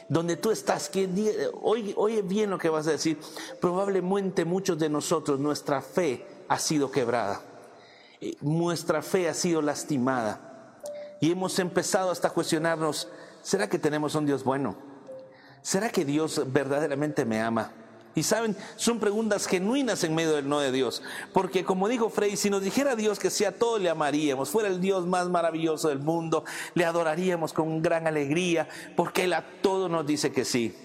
donde 0.10 0.36
tú 0.36 0.52
estás, 0.52 0.90
que 0.90 1.08
oye, 1.62 1.94
oye 1.96 2.22
bien 2.22 2.50
lo 2.50 2.58
que 2.58 2.68
vas 2.68 2.86
a 2.88 2.92
decir, 2.92 3.18
probablemente 3.62 4.44
muchos 4.44 4.78
de 4.78 4.90
nosotros, 4.90 5.40
nuestra 5.40 5.82
fe 5.82 6.28
ha 6.50 6.60
sido 6.60 6.92
quebrada, 6.92 7.42
nuestra 8.42 9.02
fe 9.02 9.30
ha 9.30 9.34
sido 9.34 9.62
lastimada, 9.62 10.76
y 11.22 11.32
hemos 11.32 11.58
empezado 11.60 12.12
hasta 12.12 12.30
cuestionarnos, 12.30 13.08
¿será 13.42 13.70
que 13.70 13.80
tenemos 13.80 14.16
un 14.16 14.26
Dios 14.26 14.44
bueno? 14.44 14.91
¿Será 15.62 15.90
que 15.90 16.06
Dios 16.06 16.42
verdaderamente 16.52 17.26
me 17.26 17.42
ama? 17.42 17.72
Y 18.14 18.24
saben, 18.24 18.58
son 18.76 19.00
preguntas 19.00 19.48
genuinas 19.48 20.04
en 20.04 20.14
medio 20.14 20.34
del 20.34 20.50
no 20.50 20.60
de 20.60 20.72
Dios. 20.72 21.02
Porque 21.34 21.64
como 21.64 21.88
dijo 21.88 22.10
Frey, 22.10 22.36
si 22.36 22.50
nos 22.50 22.62
dijera 22.62 22.96
Dios 22.96 23.20
que 23.20 23.30
sea 23.30 23.58
todo, 23.58 23.78
le 23.80 23.90
amaríamos. 23.90 24.50
Fuera 24.50 24.68
el 24.68 24.82
Dios 24.82 25.08
más 25.08 25.30
maravilloso 25.30 25.88
del 25.88 26.00
mundo, 26.00 26.44
le 26.74 26.84
adoraríamos 26.84 27.54
con 27.54 27.82
gran 27.82 28.08
alegría, 28.08 28.68
porque 28.98 29.24
Él 29.24 29.34
a 29.34 29.46
todo 29.62 29.88
nos 29.88 30.06
dice 30.06 30.32
que 30.32 30.44
sí. 30.44 30.76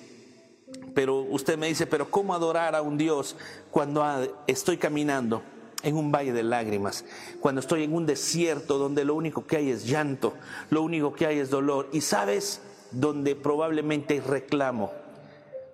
Pero 0.94 1.20
usted 1.20 1.58
me 1.58 1.66
dice, 1.66 1.86
pero 1.86 2.10
¿cómo 2.10 2.34
adorar 2.34 2.76
a 2.76 2.82
un 2.82 2.96
Dios 2.96 3.36
cuando 3.70 4.04
estoy 4.46 4.76
caminando 4.76 5.42
en 5.82 5.96
un 5.96 6.10
valle 6.10 6.32
de 6.32 6.42
lágrimas, 6.42 7.04
cuando 7.40 7.60
estoy 7.60 7.84
en 7.84 7.94
un 7.94 8.06
desierto 8.06 8.78
donde 8.78 9.04
lo 9.04 9.14
único 9.14 9.46
que 9.46 9.56
hay 9.56 9.70
es 9.70 9.86
llanto, 9.86 10.34
lo 10.70 10.82
único 10.82 11.12
que 11.12 11.26
hay 11.26 11.38
es 11.38 11.50
dolor, 11.50 11.88
y 11.92 12.00
sabes, 12.00 12.60
donde 12.96 13.36
probablemente 13.36 14.14
hay 14.14 14.20
reclamo, 14.20 14.90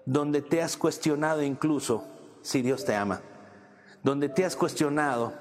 donde 0.05 0.43
te 0.43 0.61
has 0.61 0.77
cuestionado 0.77 1.43
incluso 1.43 2.05
si 2.43 2.63
Dios 2.63 2.85
te 2.85 2.97
ama, 2.97 3.21
donde 4.03 4.29
te 4.29 4.45
has 4.45 4.57
cuestionado 4.57 5.33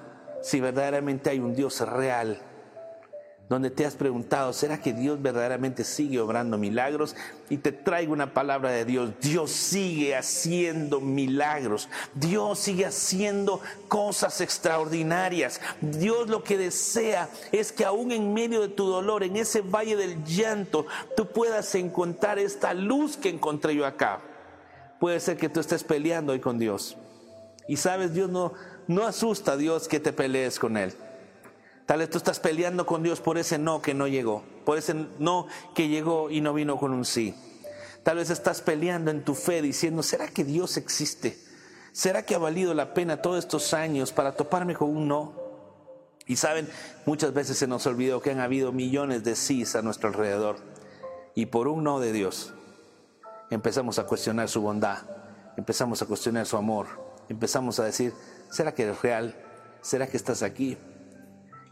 si 0.43 0.59
verdaderamente 0.59 1.31
hay 1.31 1.39
un 1.39 1.55
Dios 1.55 1.81
real 1.81 2.39
donde 3.51 3.69
te 3.69 3.85
has 3.85 3.95
preguntado, 3.95 4.53
¿será 4.53 4.79
que 4.79 4.93
Dios 4.93 5.21
verdaderamente 5.21 5.83
sigue 5.83 6.21
obrando 6.21 6.57
milagros? 6.57 7.17
Y 7.49 7.57
te 7.57 7.73
traigo 7.73 8.13
una 8.13 8.33
palabra 8.33 8.69
de 8.71 8.85
Dios. 8.85 9.11
Dios 9.19 9.51
sigue 9.51 10.15
haciendo 10.15 11.01
milagros. 11.01 11.89
Dios 12.15 12.59
sigue 12.59 12.85
haciendo 12.85 13.59
cosas 13.89 14.39
extraordinarias. 14.39 15.59
Dios 15.81 16.29
lo 16.29 16.45
que 16.45 16.57
desea 16.57 17.27
es 17.51 17.73
que 17.73 17.83
aún 17.83 18.13
en 18.13 18.33
medio 18.33 18.61
de 18.61 18.69
tu 18.69 18.85
dolor, 18.85 19.21
en 19.21 19.35
ese 19.35 19.59
valle 19.59 19.97
del 19.97 20.23
llanto, 20.23 20.85
tú 21.17 21.27
puedas 21.27 21.75
encontrar 21.75 22.39
esta 22.39 22.73
luz 22.73 23.17
que 23.17 23.27
encontré 23.27 23.75
yo 23.75 23.85
acá. 23.85 24.21
Puede 24.97 25.19
ser 25.19 25.35
que 25.35 25.49
tú 25.49 25.59
estés 25.59 25.83
peleando 25.83 26.31
hoy 26.31 26.39
con 26.39 26.57
Dios. 26.57 26.95
Y 27.67 27.75
sabes, 27.75 28.13
Dios 28.13 28.29
no, 28.29 28.53
no 28.87 29.05
asusta 29.05 29.51
a 29.51 29.57
Dios 29.57 29.89
que 29.89 29.99
te 29.99 30.13
pelees 30.13 30.57
con 30.57 30.77
Él. 30.77 30.93
Tal 31.85 31.99
vez 31.99 32.09
tú 32.09 32.17
estás 32.17 32.39
peleando 32.39 32.85
con 32.85 33.03
Dios 33.03 33.19
por 33.19 33.37
ese 33.37 33.57
no 33.57 33.81
que 33.81 33.93
no 33.93 34.07
llegó, 34.07 34.43
por 34.65 34.77
ese 34.77 34.93
no 35.19 35.47
que 35.75 35.87
llegó 35.87 36.29
y 36.29 36.41
no 36.41 36.53
vino 36.53 36.77
con 36.77 36.93
un 36.93 37.05
sí. 37.05 37.35
Tal 38.03 38.17
vez 38.17 38.29
estás 38.29 38.61
peleando 38.61 39.11
en 39.11 39.23
tu 39.23 39.35
fe 39.35 39.61
diciendo, 39.61 40.01
¿será 40.01 40.27
que 40.27 40.43
Dios 40.43 40.77
existe? 40.77 41.37
¿Será 41.91 42.23
que 42.25 42.35
ha 42.35 42.39
valido 42.39 42.73
la 42.73 42.93
pena 42.93 43.21
todos 43.21 43.39
estos 43.39 43.73
años 43.73 44.11
para 44.11 44.35
toparme 44.35 44.75
con 44.75 44.95
un 44.95 45.07
no? 45.07 45.33
Y 46.25 46.37
saben, 46.37 46.69
muchas 47.05 47.33
veces 47.33 47.57
se 47.57 47.67
nos 47.67 47.85
olvidó 47.85 48.21
que 48.21 48.31
han 48.31 48.39
habido 48.39 48.71
millones 48.71 49.23
de 49.23 49.35
sís 49.35 49.75
a 49.75 49.81
nuestro 49.81 50.07
alrededor. 50.07 50.57
Y 51.35 51.47
por 51.47 51.67
un 51.67 51.83
no 51.83 51.99
de 51.99 52.13
Dios 52.13 52.53
empezamos 53.49 53.99
a 53.99 54.05
cuestionar 54.05 54.47
su 54.47 54.61
bondad, 54.61 54.99
empezamos 55.57 56.01
a 56.01 56.05
cuestionar 56.05 56.45
su 56.45 56.57
amor, 56.57 56.87
empezamos 57.29 57.79
a 57.79 57.83
decir, 57.83 58.13
¿será 58.49 58.73
que 58.73 58.83
eres 58.83 59.01
real? 59.01 59.35
¿Será 59.81 60.07
que 60.07 60.17
estás 60.17 60.41
aquí? 60.41 60.77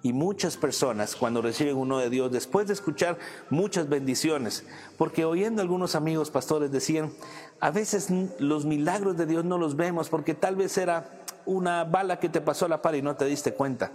Y 0.02 0.14
muchas 0.14 0.56
personas 0.56 1.16
cuando 1.16 1.42
reciben 1.42 1.76
uno 1.76 1.98
de 1.98 2.10
Dios, 2.10 2.32
después 2.32 2.68
de 2.68 2.74
escuchar 2.74 3.18
muchas 3.50 3.90
bendiciones, 3.90 4.66
porque 4.98 5.26
oyendo 5.26 5.62
algunos 5.62 5.96
amigos 5.96 6.32
pastores 6.32 6.72
decían, 6.72 7.12
a 7.60 7.72
veces 7.72 8.08
los 8.40 8.66
milagros 8.66 9.18
de 9.18 9.26
Dios 9.26 9.44
no 9.44 9.58
los 9.58 9.76
vemos 9.76 10.10
porque 10.10 10.34
tal 10.34 10.56
vez 10.56 10.78
era 10.78 11.10
una 11.46 11.84
bala 11.84 12.20
que 12.20 12.30
te 12.30 12.40
pasó 12.40 12.66
a 12.66 12.70
la 12.70 12.82
par 12.82 12.96
y 12.96 13.02
no 13.02 13.16
te 13.18 13.26
diste 13.26 13.54
cuenta. 13.54 13.92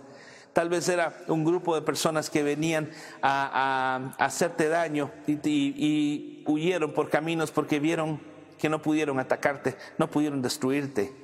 Tal 0.53 0.69
vez 0.69 0.89
era 0.89 1.17
un 1.27 1.45
grupo 1.45 1.75
de 1.75 1.83
personas 1.83 2.29
que 2.31 2.43
venían 2.43 2.91
a, 3.23 4.13
hacerte 4.19 4.69
daño 4.69 5.11
y 5.27 6.45
huyeron 6.47 6.93
por 6.93 7.09
caminos 7.09 7.51
porque 7.51 7.81
vieron 7.81 8.21
que 8.59 8.69
no 8.69 8.81
pudieron 8.81 9.19
atacarte, 9.19 9.77
no 9.99 10.11
pudieron 10.11 10.43
destruirte. 10.43 11.24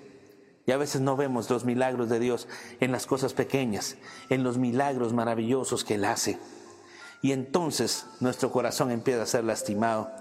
Y 0.70 0.72
a 0.72 0.76
veces 0.76 1.00
no 1.00 1.16
vemos 1.16 1.50
los 1.50 1.64
milagros 1.64 2.08
de 2.08 2.20
Dios 2.20 2.46
en 2.78 2.92
las 2.92 3.04
cosas 3.04 3.32
pequeñas, 3.32 3.96
en 4.28 4.44
los 4.44 4.56
milagros 4.56 5.12
maravillosos 5.12 5.82
que 5.82 5.94
Él 5.94 6.04
hace. 6.04 6.38
Y 7.22 7.32
entonces 7.32 8.06
nuestro 8.20 8.52
corazón 8.52 8.92
empieza 8.92 9.22
a 9.22 9.26
ser 9.26 9.42
lastimado, 9.42 10.12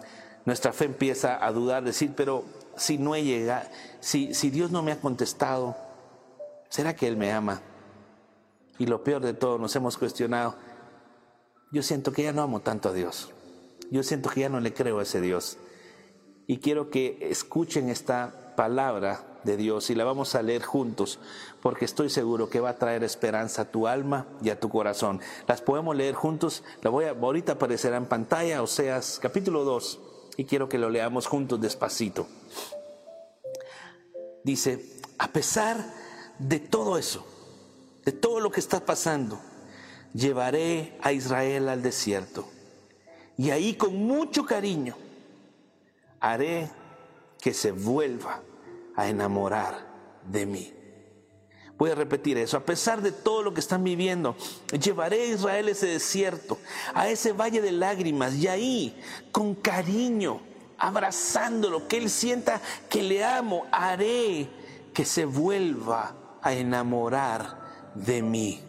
nuestra 0.45 0.73
fe 0.73 0.85
empieza 0.85 1.45
a 1.45 1.51
dudar, 1.51 1.83
decir, 1.83 2.13
pero 2.15 2.45
si 2.75 2.97
no 2.97 3.13
he 3.13 3.23
llegado, 3.23 3.69
si, 3.99 4.33
si 4.33 4.49
Dios 4.49 4.71
no 4.71 4.81
me 4.81 4.91
ha 4.91 4.99
contestado, 4.99 5.77
¿será 6.67 6.95
que 6.95 7.07
Él 7.07 7.15
me 7.15 7.31
ama? 7.31 7.61
Y 8.79 8.87
lo 8.87 9.03
peor 9.03 9.21
de 9.21 9.35
todo, 9.35 9.59
nos 9.59 9.75
hemos 9.75 9.99
cuestionado, 9.99 10.55
yo 11.71 11.83
siento 11.83 12.11
que 12.11 12.23
ya 12.23 12.33
no 12.33 12.41
amo 12.41 12.61
tanto 12.61 12.89
a 12.89 12.93
Dios, 12.93 13.29
yo 13.91 14.01
siento 14.01 14.31
que 14.31 14.39
ya 14.41 14.49
no 14.49 14.59
le 14.59 14.73
creo 14.73 14.97
a 14.97 15.03
ese 15.03 15.21
Dios. 15.21 15.59
Y 16.47 16.57
quiero 16.57 16.89
que 16.89 17.19
escuchen 17.29 17.89
esta 17.89 18.48
palabra 18.59 19.39
de 19.45 19.55
Dios 19.55 19.89
y 19.89 19.95
la 19.95 20.03
vamos 20.03 20.35
a 20.35 20.41
leer 20.41 20.63
juntos 20.63 21.17
porque 21.61 21.85
estoy 21.85 22.09
seguro 22.09 22.49
que 22.49 22.59
va 22.59 22.71
a 22.71 22.77
traer 22.77 23.05
esperanza 23.05 23.61
a 23.61 23.71
tu 23.71 23.87
alma 23.87 24.27
y 24.41 24.49
a 24.49 24.59
tu 24.59 24.67
corazón. 24.67 25.21
Las 25.47 25.61
podemos 25.61 25.95
leer 25.95 26.13
juntos, 26.13 26.65
la 26.81 26.89
voy 26.89 27.05
a, 27.05 27.11
ahorita 27.11 27.53
aparecerá 27.53 27.95
en 27.95 28.05
pantalla, 28.05 28.61
Oseas 28.61 29.17
capítulo 29.21 29.63
2 29.63 29.99
y 30.35 30.43
quiero 30.43 30.67
que 30.67 30.77
lo 30.77 30.89
leamos 30.89 31.25
juntos 31.25 31.61
despacito. 31.61 32.27
Dice, 34.43 34.99
a 35.17 35.29
pesar 35.29 35.77
de 36.37 36.59
todo 36.59 36.97
eso, 36.97 37.25
de 38.03 38.11
todo 38.11 38.41
lo 38.41 38.51
que 38.51 38.59
está 38.59 38.81
pasando, 38.81 39.39
llevaré 40.13 40.97
a 41.01 41.13
Israel 41.13 41.69
al 41.69 41.81
desierto 41.81 42.45
y 43.37 43.51
ahí 43.51 43.75
con 43.75 43.95
mucho 43.95 44.45
cariño 44.45 44.97
haré 46.19 46.69
que 47.39 47.53
se 47.53 47.71
vuelva 47.71 48.41
a 48.99 49.07
enamorar 49.07 49.87
de 50.25 50.45
mí. 50.45 50.73
Voy 51.77 51.91
a 51.91 51.95
repetir 51.95 52.37
eso. 52.37 52.57
A 52.57 52.65
pesar 52.65 53.01
de 53.01 53.13
todo 53.13 53.41
lo 53.41 53.53
que 53.53 53.61
están 53.61 53.81
viviendo, 53.81 54.35
llevaré 54.77 55.21
a 55.21 55.33
Israel 55.33 55.69
a 55.69 55.71
ese 55.71 55.87
desierto, 55.87 56.57
a 56.93 57.07
ese 57.07 57.31
valle 57.31 57.61
de 57.61 57.71
lágrimas, 57.71 58.35
y 58.35 58.49
ahí, 58.49 59.01
con 59.31 59.55
cariño, 59.55 60.41
abrazándolo, 60.77 61.87
que 61.87 61.97
él 61.97 62.09
sienta 62.09 62.61
que 62.89 63.01
le 63.01 63.23
amo, 63.23 63.65
haré 63.71 64.49
que 64.93 65.05
se 65.05 65.23
vuelva 65.23 66.13
a 66.41 66.51
enamorar 66.51 67.91
de 67.95 68.21
mí. 68.21 68.61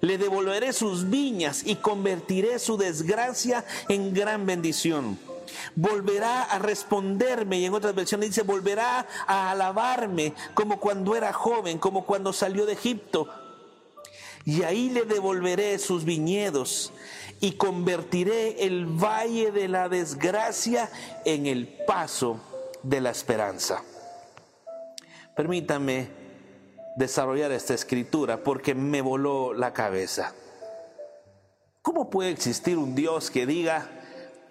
Le 0.00 0.16
devolveré 0.16 0.72
sus 0.72 1.10
viñas 1.10 1.62
y 1.66 1.76
convertiré 1.76 2.58
su 2.58 2.78
desgracia 2.78 3.66
en 3.90 4.14
gran 4.14 4.46
bendición 4.46 5.18
volverá 5.74 6.44
a 6.44 6.58
responderme 6.58 7.58
y 7.58 7.66
en 7.66 7.74
otras 7.74 7.94
versiones 7.94 8.30
dice, 8.30 8.42
volverá 8.42 9.06
a 9.26 9.50
alabarme 9.50 10.34
como 10.54 10.80
cuando 10.80 11.16
era 11.16 11.32
joven, 11.32 11.78
como 11.78 12.04
cuando 12.04 12.32
salió 12.32 12.66
de 12.66 12.74
Egipto. 12.74 13.28
Y 14.44 14.62
ahí 14.62 14.88
le 14.90 15.04
devolveré 15.04 15.78
sus 15.78 16.04
viñedos 16.04 16.92
y 17.40 17.52
convertiré 17.52 18.64
el 18.64 18.86
valle 18.86 19.52
de 19.52 19.68
la 19.68 19.88
desgracia 19.88 20.90
en 21.24 21.46
el 21.46 21.68
paso 21.86 22.40
de 22.82 23.00
la 23.00 23.10
esperanza. 23.10 23.82
Permítame 25.36 26.08
desarrollar 26.96 27.52
esta 27.52 27.74
escritura 27.74 28.42
porque 28.42 28.74
me 28.74 29.00
voló 29.00 29.52
la 29.52 29.72
cabeza. 29.72 30.34
¿Cómo 31.82 32.10
puede 32.10 32.30
existir 32.30 32.76
un 32.76 32.94
Dios 32.94 33.30
que 33.30 33.46
diga, 33.46 33.88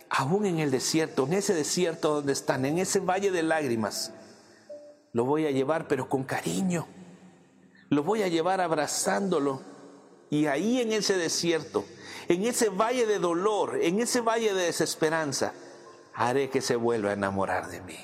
aún 0.09 0.45
en 0.45 0.59
el 0.59 0.71
desierto, 0.71 1.25
en 1.25 1.33
ese 1.33 1.53
desierto 1.53 2.15
donde 2.15 2.33
están, 2.33 2.65
en 2.65 2.77
ese 2.77 2.99
valle 2.99 3.31
de 3.31 3.43
lágrimas, 3.43 4.13
lo 5.13 5.25
voy 5.25 5.45
a 5.45 5.51
llevar 5.51 5.87
pero 5.87 6.07
con 6.09 6.23
cariño. 6.23 6.87
Lo 7.89 8.03
voy 8.03 8.23
a 8.23 8.27
llevar 8.27 8.61
abrazándolo. 8.61 9.61
Y 10.29 10.47
ahí 10.47 10.81
en 10.81 10.91
ese 10.91 11.17
desierto, 11.17 11.85
en 12.27 12.43
ese 12.43 12.69
valle 12.69 13.05
de 13.05 13.17
dolor, 13.17 13.79
en 13.81 13.99
ese 13.99 14.19
valle 14.19 14.53
de 14.53 14.63
desesperanza, 14.63 15.53
haré 16.13 16.49
que 16.49 16.61
se 16.61 16.75
vuelva 16.75 17.11
a 17.11 17.13
enamorar 17.13 17.69
de 17.69 17.79
mí. 17.81 17.97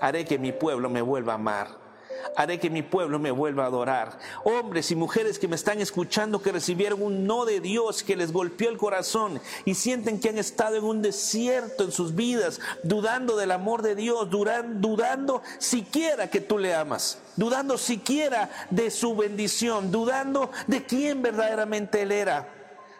Haré 0.00 0.26
que 0.26 0.38
mi 0.38 0.52
pueblo 0.52 0.90
me 0.90 1.00
vuelva 1.00 1.32
a 1.32 1.36
amar 1.36 1.87
haré 2.36 2.58
que 2.58 2.70
mi 2.70 2.82
pueblo 2.82 3.18
me 3.18 3.30
vuelva 3.30 3.64
a 3.64 3.66
adorar. 3.66 4.18
Hombres 4.44 4.90
y 4.90 4.96
mujeres 4.96 5.38
que 5.38 5.48
me 5.48 5.56
están 5.56 5.80
escuchando 5.80 6.42
que 6.42 6.52
recibieron 6.52 7.02
un 7.02 7.26
no 7.26 7.44
de 7.44 7.60
Dios 7.60 8.02
que 8.02 8.16
les 8.16 8.32
golpeó 8.32 8.70
el 8.70 8.78
corazón 8.78 9.40
y 9.64 9.74
sienten 9.74 10.20
que 10.20 10.28
han 10.28 10.38
estado 10.38 10.76
en 10.76 10.84
un 10.84 11.02
desierto 11.02 11.84
en 11.84 11.92
sus 11.92 12.14
vidas, 12.14 12.60
dudando 12.82 13.36
del 13.36 13.50
amor 13.50 13.82
de 13.82 13.94
Dios, 13.94 14.28
dudando 14.30 15.42
siquiera 15.58 16.30
que 16.30 16.40
tú 16.40 16.58
le 16.58 16.74
amas, 16.74 17.18
dudando 17.36 17.78
siquiera 17.78 18.50
de 18.70 18.90
su 18.90 19.16
bendición, 19.16 19.90
dudando 19.90 20.50
de 20.66 20.84
quién 20.84 21.22
verdaderamente 21.22 22.02
Él 22.02 22.12
era. 22.12 22.48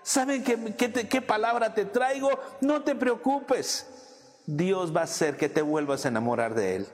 ¿Saben 0.02 0.42
qué, 0.42 1.08
qué 1.08 1.22
palabra 1.22 1.74
te 1.74 1.84
traigo? 1.84 2.30
No 2.60 2.82
te 2.82 2.94
preocupes. 2.94 3.86
Dios 4.46 4.96
va 4.96 5.02
a 5.02 5.04
hacer 5.04 5.36
que 5.36 5.50
te 5.50 5.60
vuelvas 5.60 6.06
a 6.06 6.08
enamorar 6.08 6.54
de 6.54 6.76
Él. 6.76 6.86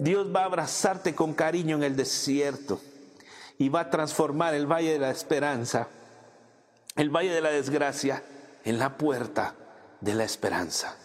Dios 0.00 0.34
va 0.34 0.40
a 0.40 0.44
abrazarte 0.46 1.14
con 1.14 1.34
cariño 1.34 1.76
en 1.76 1.82
el 1.82 1.94
desierto 1.94 2.80
y 3.58 3.68
va 3.68 3.80
a 3.80 3.90
transformar 3.90 4.54
el 4.54 4.66
valle 4.66 4.94
de 4.94 4.98
la 4.98 5.10
esperanza, 5.10 5.88
el 6.96 7.10
valle 7.10 7.34
de 7.34 7.42
la 7.42 7.50
desgracia, 7.50 8.24
en 8.64 8.78
la 8.78 8.96
puerta 8.96 9.54
de 10.00 10.14
la 10.14 10.24
esperanza. 10.24 10.96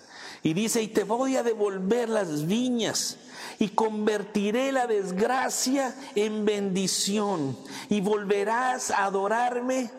Y 0.43 0.53
dice, 0.53 0.81
y 0.81 0.87
te 0.87 1.03
voy 1.03 1.35
a 1.35 1.43
devolver 1.43 2.07
las 2.07 2.47
viñas 2.47 3.17
y 3.59 3.67
convertiré 3.67 4.71
la 4.71 4.87
desgracia 4.87 5.93
en 6.15 6.45
bendición 6.45 7.57
y 7.89 7.99
volverás 7.99 8.91
a 8.91 9.03
adorarme 9.03 9.91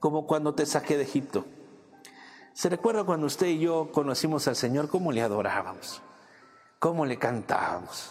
como 0.00 0.26
cuando 0.26 0.56
te 0.56 0.66
saqué 0.66 0.96
de 0.96 1.04
Egipto. 1.04 1.44
¿Se 2.52 2.68
recuerda 2.68 3.04
cuando 3.04 3.28
usted 3.28 3.46
y 3.46 3.60
yo 3.60 3.92
conocimos 3.92 4.48
al 4.48 4.56
Señor, 4.56 4.88
cómo 4.88 5.12
le 5.12 5.22
adorábamos? 5.22 6.02
Cómo 6.82 7.06
le 7.06 7.16
cantábamos, 7.16 8.10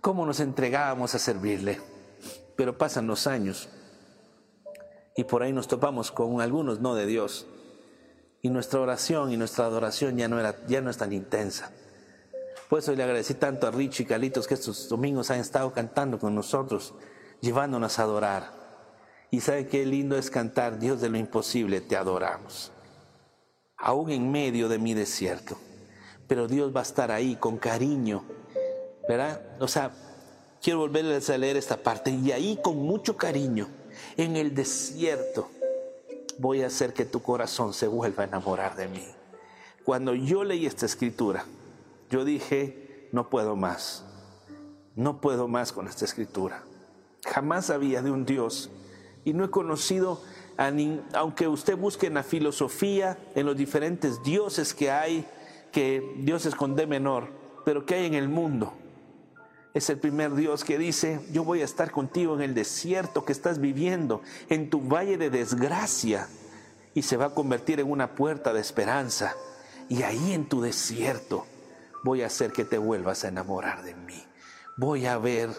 cómo 0.00 0.24
nos 0.24 0.40
entregábamos 0.40 1.14
a 1.14 1.18
servirle. 1.18 1.82
Pero 2.56 2.78
pasan 2.78 3.06
los 3.06 3.26
años 3.26 3.68
y 5.14 5.24
por 5.24 5.42
ahí 5.42 5.52
nos 5.52 5.68
topamos 5.68 6.10
con 6.10 6.40
algunos 6.40 6.80
no 6.80 6.94
de 6.94 7.04
Dios. 7.04 7.46
Y 8.40 8.48
nuestra 8.48 8.80
oración 8.80 9.32
y 9.32 9.36
nuestra 9.36 9.66
adoración 9.66 10.16
ya 10.16 10.28
no, 10.28 10.40
era, 10.40 10.56
ya 10.66 10.80
no 10.80 10.88
es 10.88 10.96
tan 10.96 11.12
intensa. 11.12 11.72
Por 12.70 12.78
eso 12.78 12.94
le 12.94 13.02
agradecí 13.02 13.34
tanto 13.34 13.66
a 13.66 13.70
Rich 13.70 14.00
y 14.00 14.06
Calitos 14.06 14.46
que 14.46 14.54
estos 14.54 14.88
domingos 14.88 15.30
han 15.30 15.40
estado 15.40 15.70
cantando 15.74 16.18
con 16.18 16.34
nosotros, 16.34 16.94
llevándonos 17.42 17.98
a 17.98 18.04
adorar. 18.04 18.50
Y 19.30 19.42
sabe 19.42 19.68
qué 19.68 19.84
lindo 19.84 20.16
es 20.16 20.30
cantar, 20.30 20.78
Dios 20.78 21.02
de 21.02 21.10
lo 21.10 21.18
imposible, 21.18 21.82
te 21.82 21.98
adoramos. 21.98 22.72
Aún 23.76 24.10
en 24.10 24.32
medio 24.32 24.70
de 24.70 24.78
mi 24.78 24.94
desierto. 24.94 25.58
Pero 26.26 26.48
Dios 26.48 26.74
va 26.74 26.80
a 26.80 26.84
estar 26.84 27.10
ahí 27.10 27.36
con 27.36 27.58
cariño. 27.58 28.24
¿Verdad? 29.08 29.40
O 29.60 29.68
sea, 29.68 29.92
quiero 30.62 30.80
volverles 30.80 31.28
a 31.30 31.38
leer 31.38 31.56
esta 31.56 31.76
parte. 31.76 32.10
Y 32.10 32.32
ahí 32.32 32.58
con 32.62 32.78
mucho 32.78 33.16
cariño, 33.16 33.68
en 34.16 34.36
el 34.36 34.54
desierto, 34.54 35.48
voy 36.38 36.62
a 36.62 36.68
hacer 36.68 36.94
que 36.94 37.04
tu 37.04 37.22
corazón 37.22 37.74
se 37.74 37.86
vuelva 37.86 38.24
a 38.24 38.26
enamorar 38.26 38.76
de 38.76 38.88
mí. 38.88 39.06
Cuando 39.84 40.14
yo 40.14 40.44
leí 40.44 40.66
esta 40.66 40.86
escritura, 40.86 41.44
yo 42.10 42.24
dije, 42.24 43.08
no 43.12 43.28
puedo 43.28 43.56
más, 43.56 44.04
no 44.96 45.20
puedo 45.20 45.48
más 45.48 45.72
con 45.72 45.88
esta 45.88 46.04
escritura. 46.04 46.64
Jamás 47.26 47.70
había 47.70 48.00
de 48.00 48.10
un 48.10 48.24
Dios 48.24 48.70
y 49.24 49.34
no 49.34 49.44
he 49.44 49.50
conocido, 49.50 50.20
a 50.56 50.70
aunque 51.14 51.48
usted 51.48 51.76
busque 51.76 52.06
en 52.06 52.14
la 52.14 52.22
filosofía, 52.22 53.18
en 53.34 53.46
los 53.46 53.56
diferentes 53.56 54.22
dioses 54.22 54.72
que 54.72 54.90
hay, 54.90 55.26
que 55.74 56.14
dioses 56.18 56.54
con 56.54 56.76
D 56.76 56.86
menor, 56.86 57.32
pero 57.64 57.84
que 57.84 57.96
hay 57.96 58.06
en 58.06 58.14
el 58.14 58.28
mundo. 58.28 58.72
Es 59.74 59.90
el 59.90 59.98
primer 59.98 60.32
Dios 60.36 60.62
que 60.62 60.78
dice, 60.78 61.20
yo 61.32 61.42
voy 61.42 61.62
a 61.62 61.64
estar 61.64 61.90
contigo 61.90 62.36
en 62.36 62.42
el 62.42 62.54
desierto 62.54 63.24
que 63.24 63.32
estás 63.32 63.60
viviendo, 63.60 64.22
en 64.48 64.70
tu 64.70 64.80
valle 64.80 65.18
de 65.18 65.30
desgracia, 65.30 66.28
y 66.94 67.02
se 67.02 67.16
va 67.16 67.26
a 67.26 67.34
convertir 67.34 67.80
en 67.80 67.90
una 67.90 68.14
puerta 68.14 68.52
de 68.52 68.60
esperanza. 68.60 69.34
Y 69.88 70.04
ahí 70.04 70.32
en 70.32 70.48
tu 70.48 70.60
desierto 70.60 71.44
voy 72.04 72.22
a 72.22 72.26
hacer 72.26 72.52
que 72.52 72.64
te 72.64 72.78
vuelvas 72.78 73.24
a 73.24 73.28
enamorar 73.28 73.82
de 73.82 73.96
mí. 73.96 74.22
Voy 74.76 75.06
a 75.06 75.18
ver 75.18 75.50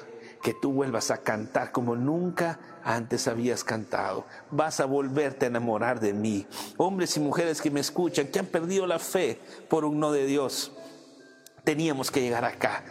que 0.41 0.53
tú 0.53 0.71
vuelvas 0.71 1.11
a 1.11 1.17
cantar 1.17 1.73
como 1.73 1.97
nunca 1.97 2.57
antes 2.85 3.27
habías 3.27 3.63
cantado. 3.63 4.25
Vas 4.51 4.79
a 4.79 4.85
volverte 4.85 5.45
a 5.45 5.49
enamorar 5.49 5.99
de 5.99 6.13
mí. 6.13 6.45
Hombres 6.77 7.17
y 7.17 7.19
mujeres 7.19 7.61
que 7.61 7.71
me 7.71 7.79
escuchan, 7.79 8.27
que 8.27 8.39
han 8.39 8.45
perdido 8.45 8.85
la 8.85 8.99
fe 8.99 9.39
por 9.67 9.83
un 9.83 9.99
no 9.99 10.11
de 10.11 10.27
Dios, 10.27 10.71
teníamos 11.63 12.11
que 12.11 12.21
llegar 12.21 12.45
acá. 12.45 12.83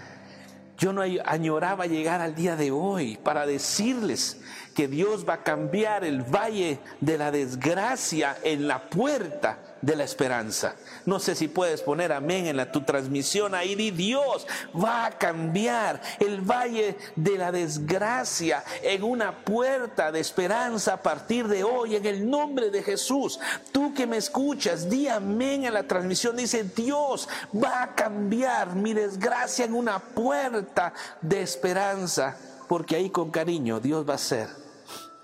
Yo 0.76 0.92
no 0.92 1.02
añoraba 1.24 1.86
llegar 1.86 2.20
al 2.20 2.34
día 2.34 2.56
de 2.56 2.72
hoy 2.72 3.16
para 3.22 3.46
decirles 3.46 4.40
que 4.74 4.88
Dios 4.88 5.24
va 5.26 5.34
a 5.34 5.42
cambiar 5.44 6.04
el 6.04 6.22
valle 6.22 6.80
de 7.00 7.16
la 7.16 7.30
desgracia 7.30 8.36
en 8.42 8.66
la 8.66 8.90
puerta 8.90 9.73
de 9.84 9.96
la 9.96 10.04
esperanza. 10.04 10.76
No 11.04 11.18
sé 11.18 11.34
si 11.34 11.48
puedes 11.48 11.82
poner 11.82 12.12
amén 12.12 12.46
en 12.46 12.56
la, 12.56 12.72
tu 12.72 12.82
transmisión 12.82 13.54
ahí. 13.54 13.74
Di 13.74 13.90
Dios 13.90 14.46
va 14.74 15.06
a 15.06 15.18
cambiar 15.18 16.00
el 16.20 16.40
valle 16.40 16.96
de 17.16 17.36
la 17.36 17.52
desgracia 17.52 18.64
en 18.82 19.02
una 19.02 19.44
puerta 19.44 20.10
de 20.10 20.20
esperanza 20.20 20.94
a 20.94 21.02
partir 21.02 21.48
de 21.48 21.64
hoy 21.64 21.96
en 21.96 22.06
el 22.06 22.28
nombre 22.28 22.70
de 22.70 22.82
Jesús. 22.82 23.38
Tú 23.72 23.92
que 23.92 24.06
me 24.06 24.16
escuchas, 24.16 24.88
di 24.88 25.08
amén 25.08 25.64
en 25.64 25.74
la 25.74 25.86
transmisión. 25.86 26.36
Dice 26.36 26.64
Dios 26.64 27.28
va 27.54 27.82
a 27.82 27.94
cambiar 27.94 28.74
mi 28.74 28.94
desgracia 28.94 29.66
en 29.66 29.74
una 29.74 29.98
puerta 29.98 30.94
de 31.20 31.42
esperanza. 31.42 32.36
Porque 32.68 32.96
ahí 32.96 33.10
con 33.10 33.30
cariño 33.30 33.80
Dios 33.80 34.08
va 34.08 34.12
a 34.12 34.16
hacer 34.16 34.48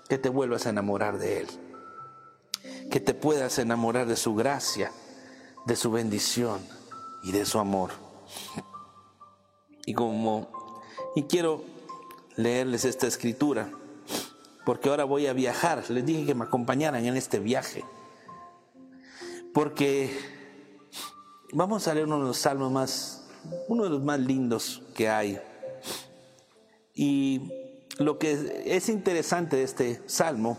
que 0.07 0.19
te 0.19 0.29
vuelvas 0.29 0.67
a 0.67 0.69
enamorar 0.69 1.17
de 1.17 1.39
Él 1.39 1.70
que 2.91 2.99
te 2.99 3.13
puedas 3.13 3.57
enamorar 3.57 4.05
de 4.05 4.17
su 4.17 4.35
gracia, 4.35 4.91
de 5.65 5.75
su 5.75 5.91
bendición 5.91 6.59
y 7.23 7.31
de 7.31 7.45
su 7.45 7.57
amor. 7.57 7.91
Y 9.85 9.93
como 9.93 10.81
y 11.15 11.23
quiero 11.23 11.63
leerles 12.35 12.85
esta 12.85 13.07
escritura, 13.07 13.71
porque 14.65 14.89
ahora 14.89 15.05
voy 15.05 15.25
a 15.27 15.33
viajar. 15.33 15.89
Les 15.89 16.05
dije 16.05 16.25
que 16.25 16.35
me 16.35 16.43
acompañaran 16.43 17.05
en 17.05 17.15
este 17.15 17.39
viaje. 17.39 17.83
Porque 19.53 20.11
vamos 21.53 21.87
a 21.87 21.93
leer 21.93 22.07
uno 22.07 22.19
de 22.19 22.25
los 22.25 22.37
salmos 22.37 22.71
más, 22.71 23.29
uno 23.69 23.85
de 23.85 23.89
los 23.89 24.03
más 24.03 24.19
lindos 24.19 24.83
que 24.95 25.09
hay. 25.09 25.39
Y 26.93 27.49
lo 27.97 28.19
que 28.19 28.63
es 28.65 28.89
interesante 28.89 29.55
de 29.55 29.63
este 29.63 30.01
salmo 30.07 30.57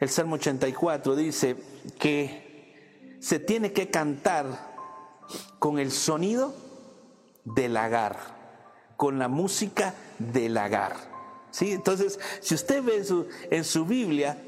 el 0.00 0.08
Salmo 0.08 0.36
84 0.36 1.16
dice 1.16 1.56
que 1.98 3.16
se 3.20 3.38
tiene 3.38 3.72
que 3.72 3.90
cantar 3.90 4.46
con 5.58 5.78
el 5.78 5.90
sonido 5.90 6.54
del 7.44 7.74
lagar, 7.74 8.16
con 8.96 9.18
la 9.18 9.28
música 9.28 9.94
del 10.18 10.54
lagar. 10.54 10.96
¿Sí? 11.50 11.72
Entonces, 11.72 12.20
si 12.40 12.54
usted 12.54 12.82
ve 12.82 12.98
en 12.98 13.04
su, 13.04 13.26
en 13.50 13.64
su 13.64 13.84
Biblia, 13.84 14.38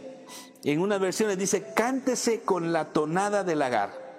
en 0.62 0.80
unas 0.80 1.00
versiones 1.00 1.38
dice, 1.38 1.72
cántese 1.74 2.42
con 2.42 2.72
la 2.72 2.92
tonada 2.92 3.42
del 3.42 3.58
lagar. 3.58 4.10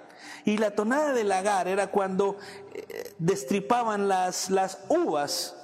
Y 0.44 0.58
la 0.58 0.72
tonada 0.72 1.12
del 1.12 1.28
lagar 1.28 1.68
era 1.68 1.86
cuando 1.86 2.36
eh, 2.74 3.14
destripaban 3.18 4.08
las, 4.08 4.50
las 4.50 4.80
uvas 4.88 5.54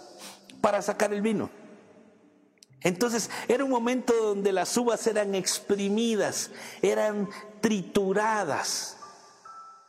para 0.61 0.81
sacar 0.81 1.13
el 1.13 1.21
vino. 1.21 1.51
Entonces 2.83 3.31
era 3.49 3.65
un 3.65 3.71
momento 3.71 4.13
donde 4.15 4.53
las 4.53 4.77
uvas 4.77 5.07
eran 5.07 5.35
exprimidas, 5.35 6.51
eran 6.81 7.29
trituradas, 7.61 8.97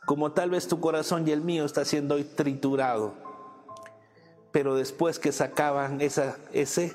como 0.06 0.32
tal 0.32 0.50
vez 0.50 0.66
tu 0.66 0.80
corazón 0.80 1.26
y 1.28 1.30
el 1.30 1.40
mío 1.40 1.64
está 1.64 1.84
siendo 1.84 2.16
hoy 2.16 2.24
triturado. 2.24 3.14
Pero 4.50 4.74
después 4.74 5.20
que 5.20 5.30
sacaban 5.30 6.00
esa, 6.00 6.36
ese, 6.52 6.92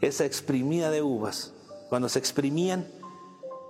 esa 0.00 0.24
exprimida 0.24 0.90
de 0.90 1.02
uvas, 1.02 1.52
cuando 1.88 2.08
se 2.08 2.20
exprimían, 2.20 2.86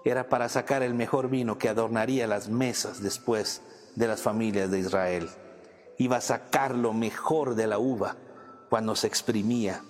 era 0.05 0.29
para 0.29 0.49
sacar 0.49 0.83
el 0.83 0.95
mejor 0.95 1.31
vino 1.31 1.59
que 1.59 1.69
adornaría 1.69 2.27
las 2.27 2.49
mesas 2.49 3.03
después 3.03 3.63
de 3.95 4.09
las 4.09 4.21
familias 4.21 4.71
de 4.71 4.81
Israel. 4.81 5.31
Iba 5.99 6.17
a 6.17 6.21
sacar 6.21 6.75
lo 6.75 6.93
mejor 6.93 7.55
de 7.55 7.67
la 7.67 7.79
uva 7.79 8.17
cuando 8.69 8.97
se 8.97 9.07
exprimía. 9.07 9.83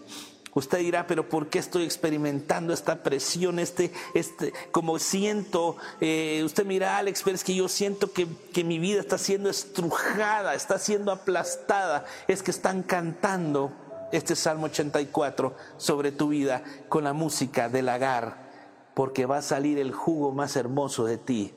Usted 0.55 0.81
dirá, 0.81 1.07
pero 1.07 1.29
¿por 1.29 1.49
qué 1.49 1.59
estoy 1.59 1.85
experimentando 1.85 2.75
esta 2.75 3.03
presión, 3.03 3.59
este, 3.59 3.91
este, 4.13 4.53
como 4.71 4.99
siento, 4.99 5.77
eh, 6.01 6.43
usted 6.45 6.67
mira, 6.67 6.99
Alex, 6.99 7.23
pero 7.25 7.35
es 7.35 7.43
que 7.43 7.55
yo 7.55 7.69
siento 7.69 8.13
que, 8.13 8.27
que 8.53 8.63
mi 8.63 8.79
vida 8.79 9.01
está 9.01 9.17
siendo 9.17 9.49
estrujada, 9.49 10.55
está 10.55 10.79
siendo 10.79 11.11
aplastada, 11.11 12.05
es 12.29 12.43
que 12.43 12.51
están 12.51 12.83
cantando 12.83 13.73
este 14.13 14.37
Salmo 14.37 14.67
84 14.67 15.57
sobre 15.79 16.13
tu 16.13 16.29
vida 16.29 16.63
con 16.91 17.05
la 17.05 17.15
música 17.15 17.71
del 17.71 17.87
lagar, 17.87 18.51
porque 18.93 19.25
va 19.25 19.39
a 19.39 19.43
salir 19.43 19.79
el 19.79 19.93
jugo 19.93 20.33
más 20.33 20.57
hermoso 20.57 21.07
de 21.07 21.17
ti. 21.17 21.55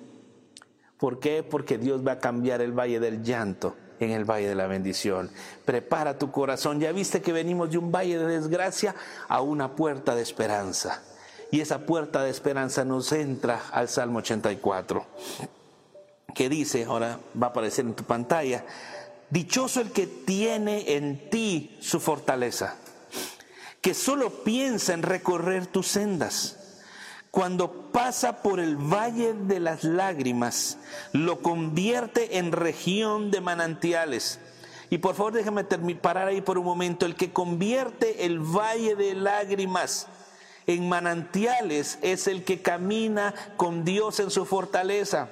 ¿Por 0.98 1.20
qué? 1.20 1.44
Porque 1.44 1.78
Dios 1.78 2.08
va 2.08 2.14
a 2.14 2.20
cambiar 2.20 2.62
el 2.62 2.72
valle 2.72 3.02
del 3.02 3.24
llanto 3.24 3.76
en 4.00 4.12
el 4.12 4.26
valle 4.26 4.48
de 4.48 4.56
la 4.56 4.68
bendición. 4.68 5.30
Prepara 5.66 6.18
tu 6.18 6.32
corazón. 6.32 6.80
Ya 6.80 6.92
viste 6.92 7.22
que 7.22 7.34
venimos 7.34 7.72
de 7.72 7.78
un 7.78 7.92
valle 7.92 8.18
de 8.18 8.26
desgracia 8.26 8.96
a 9.28 9.42
una 9.42 9.76
puerta 9.76 10.16
de 10.16 10.22
esperanza. 10.22 11.02
Y 11.52 11.62
esa 11.62 11.86
puerta 11.86 12.24
de 12.24 12.30
esperanza 12.30 12.84
nos 12.84 13.12
entra 13.12 13.62
al 13.72 13.88
Salmo 13.88 14.20
84, 14.20 15.06
que 16.34 16.50
dice, 16.50 16.86
ahora 16.86 17.20
va 17.42 17.48
a 17.48 17.50
aparecer 17.52 17.86
en 17.86 17.94
tu 17.94 18.04
pantalla, 18.04 18.66
dichoso 19.30 19.80
el 19.80 19.92
que 19.92 20.08
tiene 20.08 20.96
en 20.96 21.30
ti 21.30 21.78
su 21.80 22.00
fortaleza, 22.00 22.76
que 23.80 23.94
solo 23.94 24.44
piensa 24.44 24.94
en 24.94 25.04
recorrer 25.04 25.68
tus 25.68 25.88
sendas 25.88 26.65
cuando 27.36 27.92
pasa 27.92 28.42
por 28.42 28.62
el 28.62 28.78
valle 28.78 29.34
de 29.34 29.60
las 29.60 29.84
lágrimas, 29.84 30.78
lo 31.12 31.42
convierte 31.42 32.38
en 32.38 32.54
región 32.54 33.30
de 33.30 33.42
manantiales. 33.42 34.40
Y 34.90 35.00
por 35.00 35.16
favor 35.16 35.34
déjame 35.34 35.66
parar 35.66 36.30
ahí 36.30 36.40
por 36.40 36.58
un 36.58 36.64
momento. 36.64 37.06
El 37.06 37.18
que 37.18 37.34
convierte 37.34 38.26
el 38.26 38.40
valle 38.40 38.96
de 38.96 39.16
lágrimas 39.16 40.08
en 40.66 40.88
manantiales 40.88 42.00
es 42.02 42.28
el 42.28 42.46
que 42.46 42.62
camina 42.62 43.34
con 43.58 43.84
Dios 43.84 44.22
en 44.22 44.32
su 44.32 44.46
fortaleza. 44.46 45.28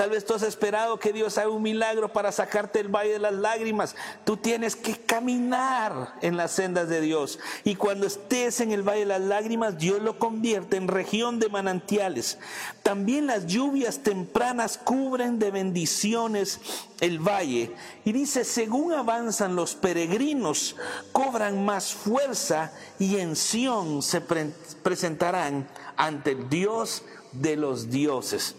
Tal 0.00 0.08
vez 0.08 0.24
tú 0.24 0.32
has 0.32 0.42
esperado 0.42 0.98
que 0.98 1.12
Dios 1.12 1.36
haga 1.36 1.50
un 1.50 1.62
milagro 1.62 2.10
para 2.10 2.32
sacarte 2.32 2.78
del 2.78 2.88
valle 2.88 3.12
de 3.12 3.18
las 3.18 3.34
lágrimas. 3.34 3.96
Tú 4.24 4.38
tienes 4.38 4.74
que 4.74 4.96
caminar 4.96 6.14
en 6.22 6.38
las 6.38 6.52
sendas 6.52 6.88
de 6.88 7.02
Dios. 7.02 7.38
Y 7.64 7.74
cuando 7.74 8.06
estés 8.06 8.60
en 8.60 8.72
el 8.72 8.82
valle 8.82 9.00
de 9.00 9.06
las 9.06 9.20
lágrimas, 9.20 9.76
Dios 9.76 10.00
lo 10.00 10.18
convierte 10.18 10.78
en 10.78 10.88
región 10.88 11.38
de 11.38 11.50
manantiales. 11.50 12.38
También 12.82 13.26
las 13.26 13.46
lluvias 13.46 13.98
tempranas 13.98 14.78
cubren 14.78 15.38
de 15.38 15.50
bendiciones 15.50 16.60
el 17.00 17.18
valle. 17.18 17.74
Y 18.04 18.12
dice, 18.12 18.44
según 18.44 18.94
avanzan 18.94 19.54
los 19.54 19.74
peregrinos, 19.74 20.76
cobran 21.12 21.62
más 21.64 21.92
fuerza 21.92 22.72
y 22.98 23.18
en 23.18 23.36
Sión 23.36 24.02
se 24.02 24.22
presentarán 24.22 25.68
ante 25.96 26.30
el 26.30 26.48
Dios 26.48 27.02
de 27.32 27.56
los 27.56 27.90
dioses. 27.90 28.54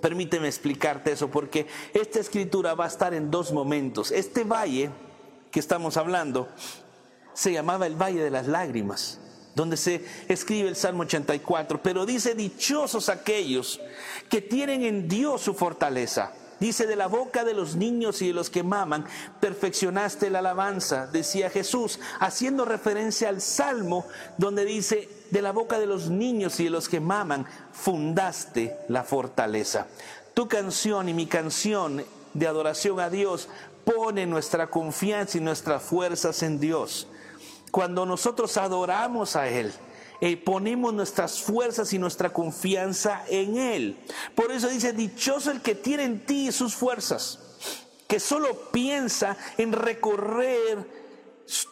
Permíteme 0.00 0.48
explicarte 0.48 1.12
eso 1.12 1.28
porque 1.28 1.66
esta 1.92 2.20
escritura 2.20 2.74
va 2.74 2.84
a 2.84 2.88
estar 2.88 3.14
en 3.14 3.30
dos 3.30 3.52
momentos. 3.52 4.10
Este 4.10 4.44
valle 4.44 4.90
que 5.50 5.60
estamos 5.60 5.96
hablando 5.96 6.48
se 7.34 7.52
llamaba 7.52 7.86
el 7.86 8.00
Valle 8.00 8.22
de 8.22 8.30
las 8.30 8.46
Lágrimas, 8.46 9.18
donde 9.54 9.76
se 9.76 10.04
escribe 10.28 10.68
el 10.68 10.76
Salmo 10.76 11.02
84, 11.02 11.82
pero 11.82 12.06
dice, 12.06 12.34
dichosos 12.34 13.08
aquellos 13.08 13.80
que 14.28 14.40
tienen 14.40 14.82
en 14.82 15.08
Dios 15.08 15.42
su 15.42 15.54
fortaleza 15.54 16.32
Dice, 16.60 16.86
de 16.86 16.94
la 16.94 17.06
boca 17.06 17.42
de 17.42 17.54
los 17.54 17.74
niños 17.74 18.20
y 18.20 18.28
de 18.28 18.34
los 18.34 18.50
que 18.50 18.62
maman, 18.62 19.06
perfeccionaste 19.40 20.28
la 20.28 20.40
alabanza, 20.40 21.06
decía 21.06 21.48
Jesús, 21.48 21.98
haciendo 22.20 22.66
referencia 22.66 23.30
al 23.30 23.40
Salmo 23.40 24.06
donde 24.36 24.66
dice, 24.66 25.08
de 25.30 25.40
la 25.40 25.52
boca 25.52 25.78
de 25.78 25.86
los 25.86 26.10
niños 26.10 26.60
y 26.60 26.64
de 26.64 26.70
los 26.70 26.88
que 26.88 27.00
maman, 27.00 27.46
fundaste 27.72 28.76
la 28.88 29.04
fortaleza. 29.04 29.86
Tu 30.34 30.48
canción 30.48 31.08
y 31.08 31.14
mi 31.14 31.26
canción 31.26 32.04
de 32.34 32.46
adoración 32.46 33.00
a 33.00 33.08
Dios 33.08 33.48
pone 33.84 34.26
nuestra 34.26 34.66
confianza 34.66 35.38
y 35.38 35.40
nuestras 35.40 35.82
fuerzas 35.82 36.42
en 36.42 36.60
Dios. 36.60 37.08
Cuando 37.70 38.04
nosotros 38.04 38.56
adoramos 38.56 39.34
a 39.34 39.48
Él, 39.48 39.72
eh, 40.20 40.36
ponemos 40.36 40.92
nuestras 40.92 41.40
fuerzas 41.40 41.92
y 41.92 41.98
nuestra 41.98 42.32
confianza 42.32 43.24
en 43.28 43.56
Él. 43.56 43.98
Por 44.34 44.52
eso 44.52 44.68
dice, 44.68 44.92
dichoso 44.92 45.50
el 45.50 45.60
que 45.60 45.74
tiene 45.74 46.04
en 46.04 46.24
ti 46.26 46.52
sus 46.52 46.74
fuerzas, 46.74 47.38
que 48.06 48.20
solo 48.20 48.70
piensa 48.70 49.36
en 49.56 49.72
recorrer 49.72 51.00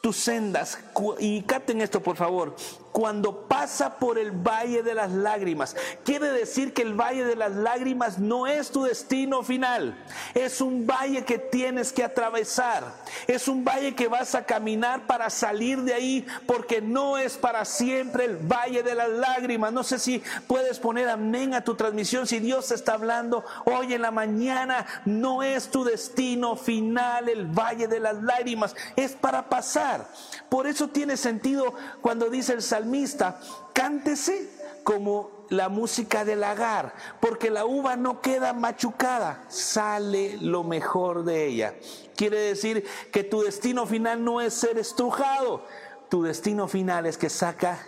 tus 0.02 0.16
sendas. 0.16 0.78
Y 1.18 1.42
capten 1.42 1.80
esto, 1.80 2.02
por 2.02 2.16
favor 2.16 2.56
cuando 2.92 3.46
pasa 3.46 3.98
por 3.98 4.18
el 4.18 4.30
valle 4.30 4.82
de 4.82 4.94
las 4.94 5.10
lágrimas. 5.12 5.76
Quiere 6.04 6.30
decir 6.30 6.72
que 6.72 6.82
el 6.82 6.94
valle 6.94 7.24
de 7.24 7.36
las 7.36 7.52
lágrimas 7.52 8.18
no 8.18 8.46
es 8.46 8.70
tu 8.70 8.84
destino 8.84 9.42
final. 9.42 9.96
Es 10.34 10.60
un 10.60 10.86
valle 10.86 11.24
que 11.24 11.38
tienes 11.38 11.92
que 11.92 12.04
atravesar. 12.04 12.84
Es 13.26 13.48
un 13.48 13.64
valle 13.64 13.94
que 13.94 14.08
vas 14.08 14.34
a 14.34 14.44
caminar 14.44 15.06
para 15.06 15.30
salir 15.30 15.82
de 15.82 15.94
ahí 15.94 16.26
porque 16.46 16.80
no 16.80 17.18
es 17.18 17.36
para 17.36 17.64
siempre 17.64 18.24
el 18.24 18.36
valle 18.36 18.82
de 18.82 18.94
las 18.94 19.10
lágrimas. 19.10 19.72
No 19.72 19.84
sé 19.84 19.98
si 19.98 20.22
puedes 20.46 20.78
poner 20.78 21.08
amén 21.08 21.54
a 21.54 21.64
tu 21.64 21.74
transmisión. 21.74 22.26
Si 22.26 22.38
Dios 22.38 22.70
está 22.70 22.94
hablando 22.94 23.44
hoy 23.64 23.94
en 23.94 24.02
la 24.02 24.10
mañana, 24.10 24.86
no 25.04 25.42
es 25.42 25.68
tu 25.70 25.84
destino 25.84 26.56
final 26.56 27.28
el 27.28 27.46
valle 27.46 27.88
de 27.88 28.00
las 28.00 28.22
lágrimas. 28.22 28.74
Es 28.96 29.12
para 29.12 29.48
pasar. 29.48 30.08
Por 30.48 30.66
eso 30.66 30.88
tiene 30.88 31.16
sentido 31.16 31.74
cuando 32.00 32.30
dice 32.30 32.54
el 32.54 32.62
salmo 32.78 33.38
cántese 33.72 34.50
como 34.84 35.30
la 35.50 35.68
música 35.68 36.24
del 36.24 36.40
lagar, 36.40 36.94
porque 37.20 37.50
la 37.50 37.64
uva 37.64 37.96
no 37.96 38.20
queda 38.20 38.52
machucada, 38.52 39.44
sale 39.48 40.38
lo 40.40 40.64
mejor 40.64 41.24
de 41.24 41.46
ella. 41.46 41.74
Quiere 42.16 42.38
decir 42.38 42.84
que 43.12 43.24
tu 43.24 43.42
destino 43.42 43.86
final 43.86 44.24
no 44.24 44.40
es 44.40 44.54
ser 44.54 44.78
estrujado, 44.78 45.64
tu 46.08 46.22
destino 46.22 46.68
final 46.68 47.06
es 47.06 47.16
que 47.16 47.30
saca, 47.30 47.78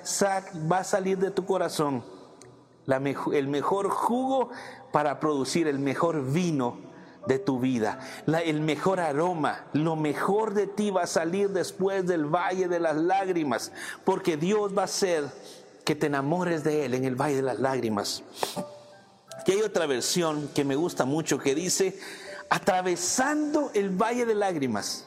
va 0.70 0.79
a 0.79 0.85
salir 0.85 1.18
de 1.18 1.31
tu 1.31 1.44
corazón 1.44 2.05
el 3.33 3.48
mejor 3.48 3.88
jugo 3.88 4.50
para 4.90 5.20
producir 5.20 5.68
el 5.68 5.79
mejor 5.79 6.33
vino 6.33 6.89
de 7.26 7.38
tu 7.38 7.61
vida. 7.61 8.00
el 8.26 8.61
mejor 8.61 9.00
aroma, 9.00 9.66
lo 9.72 9.96
mejor 9.96 10.54
de 10.54 10.66
ti 10.66 10.90
va 10.90 11.02
a 11.02 11.06
salir 11.06 11.50
después 11.50 12.06
del 12.06 12.24
valle 12.24 12.68
de 12.68 12.80
las 12.80 12.96
lágrimas, 12.96 13.72
porque 14.04 14.37
Dios 14.37 14.76
va 14.76 14.83
a 14.83 14.87
hacer 14.87 15.24
que 15.85 15.94
te 15.94 16.06
enamores 16.06 16.64
de 16.64 16.85
Él 16.85 16.94
en 16.94 17.04
el 17.04 17.16
valle 17.16 17.37
de 17.37 17.42
las 17.42 17.59
lágrimas. 17.59 18.22
Y 19.46 19.52
hay 19.52 19.62
otra 19.62 19.87
versión 19.87 20.48
que 20.54 20.64
me 20.64 20.76
gusta 20.76 21.04
mucho 21.04 21.38
que 21.38 21.56
dice, 21.56 21.98
atravesando 22.48 23.72
el 23.74 23.90
valle 23.90 24.24
de 24.24 24.37
lágrimas. 24.37 25.06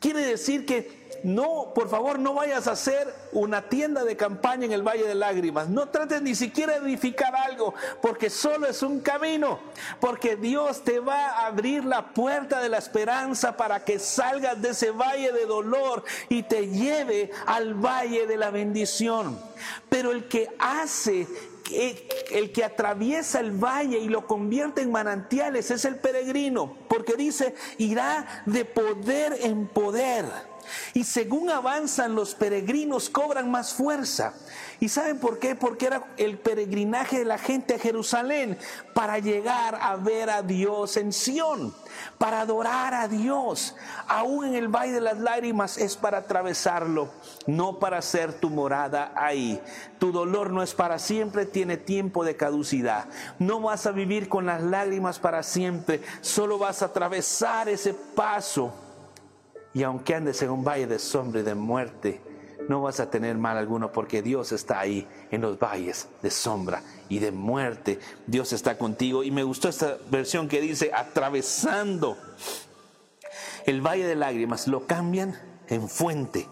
Quiere 0.00 0.24
decir 0.24 0.64
que 0.64 1.03
no, 1.24 1.72
por 1.74 1.88
favor, 1.88 2.18
no 2.18 2.34
vayas 2.34 2.68
a 2.68 2.72
hacer 2.72 3.12
una 3.32 3.70
tienda 3.70 4.04
de 4.04 4.14
campaña 4.14 4.66
en 4.66 4.72
el 4.72 4.82
Valle 4.82 5.08
de 5.08 5.14
Lágrimas. 5.14 5.70
No 5.70 5.88
trates 5.88 6.20
ni 6.20 6.34
siquiera 6.34 6.78
de 6.78 6.86
edificar 6.86 7.34
algo, 7.34 7.72
porque 8.02 8.28
solo 8.28 8.66
es 8.66 8.82
un 8.82 9.00
camino. 9.00 9.58
Porque 10.00 10.36
Dios 10.36 10.84
te 10.84 11.00
va 11.00 11.30
a 11.30 11.46
abrir 11.46 11.86
la 11.86 12.12
puerta 12.12 12.60
de 12.60 12.68
la 12.68 12.76
esperanza 12.76 13.56
para 13.56 13.84
que 13.84 13.98
salgas 13.98 14.60
de 14.60 14.70
ese 14.70 14.90
valle 14.90 15.32
de 15.32 15.46
dolor 15.46 16.04
y 16.28 16.42
te 16.42 16.68
lleve 16.68 17.30
al 17.46 17.72
valle 17.72 18.26
de 18.26 18.36
la 18.36 18.50
bendición. 18.50 19.40
Pero 19.88 20.10
el 20.12 20.28
que 20.28 20.54
hace 20.58 21.26
el 22.30 22.52
que 22.52 22.62
atraviesa 22.62 23.40
el 23.40 23.52
valle 23.52 23.98
y 23.98 24.08
lo 24.08 24.26
convierte 24.26 24.82
en 24.82 24.92
manantiales 24.92 25.70
es 25.70 25.86
el 25.86 25.96
peregrino, 25.96 26.76
porque 26.88 27.14
dice, 27.16 27.54
irá 27.78 28.42
de 28.44 28.66
poder 28.66 29.38
en 29.40 29.66
poder. 29.66 30.26
Y 30.94 31.04
según 31.04 31.50
avanzan 31.50 32.14
los 32.14 32.34
peregrinos 32.34 33.10
cobran 33.10 33.50
más 33.50 33.74
fuerza. 33.74 34.34
¿Y 34.80 34.88
saben 34.88 35.18
por 35.18 35.38
qué? 35.38 35.54
Porque 35.54 35.86
era 35.86 36.04
el 36.16 36.38
peregrinaje 36.38 37.18
de 37.18 37.24
la 37.24 37.38
gente 37.38 37.74
a 37.74 37.78
Jerusalén 37.78 38.58
para 38.92 39.18
llegar 39.18 39.78
a 39.80 39.96
ver 39.96 40.30
a 40.30 40.42
Dios 40.42 40.96
en 40.96 41.12
Sión, 41.12 41.74
para 42.18 42.40
adorar 42.40 42.92
a 42.94 43.08
Dios. 43.08 43.74
Aún 44.08 44.44
en 44.46 44.54
el 44.54 44.68
Valle 44.68 44.92
de 44.92 45.00
las 45.00 45.18
Lágrimas 45.18 45.78
es 45.78 45.96
para 45.96 46.18
atravesarlo, 46.18 47.08
no 47.46 47.78
para 47.78 47.98
hacer 47.98 48.34
tu 48.34 48.50
morada 48.50 49.12
ahí. 49.16 49.60
Tu 49.98 50.12
dolor 50.12 50.50
no 50.50 50.62
es 50.62 50.74
para 50.74 50.98
siempre, 50.98 51.46
tiene 51.46 51.76
tiempo 51.76 52.24
de 52.24 52.36
caducidad. 52.36 53.06
No 53.38 53.60
vas 53.60 53.86
a 53.86 53.92
vivir 53.92 54.28
con 54.28 54.46
las 54.46 54.62
lágrimas 54.62 55.18
para 55.18 55.42
siempre, 55.42 56.02
solo 56.20 56.58
vas 56.58 56.82
a 56.82 56.86
atravesar 56.86 57.68
ese 57.68 57.94
paso 57.94 58.83
y 59.74 59.82
aunque 59.82 60.14
andes 60.14 60.40
en 60.40 60.50
un 60.50 60.64
valle 60.64 60.86
de 60.86 61.00
sombra 61.00 61.40
y 61.40 61.42
de 61.42 61.56
muerte, 61.56 62.20
no 62.68 62.80
vas 62.80 63.00
a 63.00 63.10
tener 63.10 63.36
mal 63.36 63.58
alguno 63.58 63.92
porque 63.92 64.22
Dios 64.22 64.52
está 64.52 64.78
ahí 64.78 65.06
en 65.32 65.40
los 65.40 65.58
valles 65.58 66.08
de 66.22 66.30
sombra 66.30 66.82
y 67.08 67.18
de 67.18 67.32
muerte. 67.32 67.98
Dios 68.26 68.52
está 68.52 68.78
contigo. 68.78 69.24
Y 69.24 69.32
me 69.32 69.42
gustó 69.42 69.68
esta 69.68 69.98
versión 70.10 70.48
que 70.48 70.60
dice, 70.60 70.92
atravesando 70.94 72.16
el 73.66 73.80
valle 73.80 74.06
de 74.06 74.14
lágrimas, 74.14 74.68
lo 74.68 74.86
cambian 74.86 75.38
en 75.66 75.88
fuente. 75.88 76.48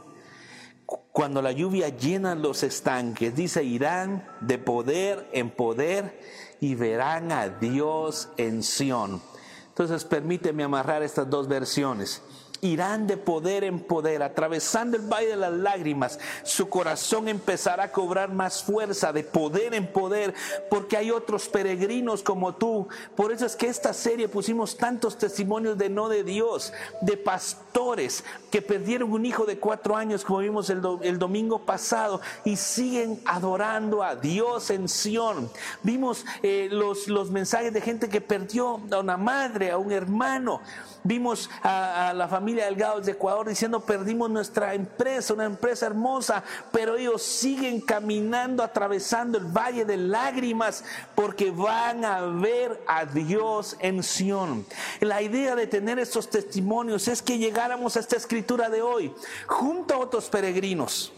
Cuando 1.13 1.41
la 1.41 1.53
lluvia 1.53 1.89
llena 1.91 2.35
los 2.35 2.65
estanques, 2.65 3.35
dice, 3.37 3.63
irán 3.63 4.27
de 4.41 4.59
poder 4.59 5.29
en 5.33 5.51
poder 5.51 6.21
y 6.61 6.75
verán 6.75 7.31
a 7.33 7.49
Dios 7.49 8.29
en 8.37 8.63
Sión. 8.63 9.23
Entonces 9.69 10.05
permíteme 10.05 10.65
amarrar 10.65 11.03
estas 11.03 11.31
dos 11.31 11.49
versiones 11.49 12.21
irán 12.65 13.09
de 13.09 13.17
poder 13.17 13.65
en 13.65 13.81
poder, 13.81 14.23
atravesando 14.23 14.97
el 14.97 15.03
valle 15.03 15.31
de 15.31 15.37
las 15.37 15.53
lágrimas. 15.53 16.21
Su 16.45 16.69
corazón 16.69 17.27
empezará 17.27 17.85
a 17.85 17.91
cobrar 17.91 18.33
más 18.33 18.63
fuerza, 18.63 19.13
de 19.13 19.25
poder 19.25 19.75
en 19.75 19.89
poder, 19.89 20.33
porque 20.71 20.97
hay 20.97 21.11
otros 21.11 21.49
peregrinos 21.49 22.23
como 22.23 22.55
tú. 22.55 22.87
Por 23.17 23.33
eso 23.33 23.47
es 23.47 23.57
que 23.57 23.67
esta 23.67 23.93
serie 23.93 24.29
pusimos 24.29 24.77
tantos 24.77 25.19
testimonios 25.19 25.77
de 25.77 25.91
no 25.91 26.09
de 26.09 26.23
Dios, 26.23 26.73
de 27.01 27.17
pastores 27.17 28.23
que 28.53 28.63
perdieron 28.63 29.13
un 29.13 29.27
hijo 29.27 29.45
de 29.45 29.59
cuatro 29.59 29.97
años, 29.97 30.25
como 30.25 30.39
vimos 30.39 30.71
el, 30.71 30.81
el 31.03 31.19
domingo 31.19 31.67
pasado, 31.67 32.21
y 32.45 32.55
siguen 32.55 33.21
adorando 33.25 34.05
a 34.05 34.15
Dios 34.15 34.71
en 34.71 34.89
Sión. 34.89 35.51
Vimos 35.83 36.25
eh, 36.45 36.69
los, 36.71 37.09
los 37.09 37.29
mensajes 37.33 37.73
de 37.73 37.81
gente 37.81 38.09
que 38.09 38.21
perdió 38.21 38.81
a 38.93 39.01
una 39.01 39.17
madre, 39.17 39.73
a 39.73 39.79
un 39.79 39.91
hermano. 39.91 40.61
Vimos 41.05 41.51
a, 41.65 42.13
la 42.15 42.29
familia 42.29 42.52
Delgado 42.55 43.01
de 43.01 43.13
Ecuador 43.13 43.49
diciendo 43.49 43.81
perdimos 43.81 44.31
nuestra 44.31 44.75
empresa, 44.75 45.35
una 45.35 45.45
empresa 45.45 45.87
hermosa, 45.87 46.43
pero 46.71 46.97
ellos 46.97 47.23
siguen 47.23 47.81
caminando, 47.81 48.63
atravesando 48.63 49.39
el 49.39 49.45
valle 49.45 49.85
de 49.85 49.97
lágrimas 49.97 50.85
porque 51.15 51.51
van 51.51 52.05
a 52.05 52.21
ver 52.21 52.83
a 52.87 53.05
Dios 53.05 53.77
en 53.81 54.03
Sión. 54.03 54.67
La 55.01 55.23
idea 55.23 55.55
de 55.55 55.67
tener 55.67 55.99
estos 55.99 56.29
testimonios 56.31 57.09
es 57.09 57.23
que 57.23 57.39
llegáramos 57.39 57.97
a 57.97 58.01
esta 58.01 58.17
escritura 58.17 58.69
de 58.69 58.83
hoy 58.83 59.13
junto 59.47 59.95
a 59.95 59.99
otros 59.99 60.29
peregrinos 60.29 61.13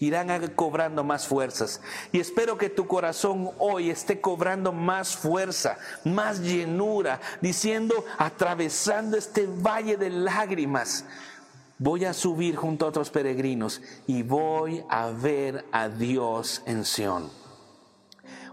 irán 0.00 0.48
cobrando 0.56 1.04
más 1.04 1.26
fuerzas. 1.26 1.80
Y 2.10 2.20
espero 2.20 2.58
que 2.58 2.70
tu 2.70 2.86
corazón 2.86 3.50
hoy 3.58 3.90
esté 3.90 4.20
cobrando 4.20 4.72
más 4.72 5.16
fuerza, 5.16 5.78
más 6.04 6.40
llenura, 6.40 7.20
diciendo, 7.40 8.04
atravesando 8.18 9.16
este 9.16 9.46
valle 9.46 9.96
de 9.96 10.10
lágrimas, 10.10 11.04
voy 11.78 12.04
a 12.04 12.12
subir 12.12 12.56
junto 12.56 12.84
a 12.84 12.88
otros 12.88 13.10
peregrinos 13.10 13.80
y 14.06 14.22
voy 14.22 14.84
a 14.88 15.10
ver 15.10 15.64
a 15.70 15.88
Dios 15.88 16.62
en 16.66 16.84
Sión. 16.84 17.30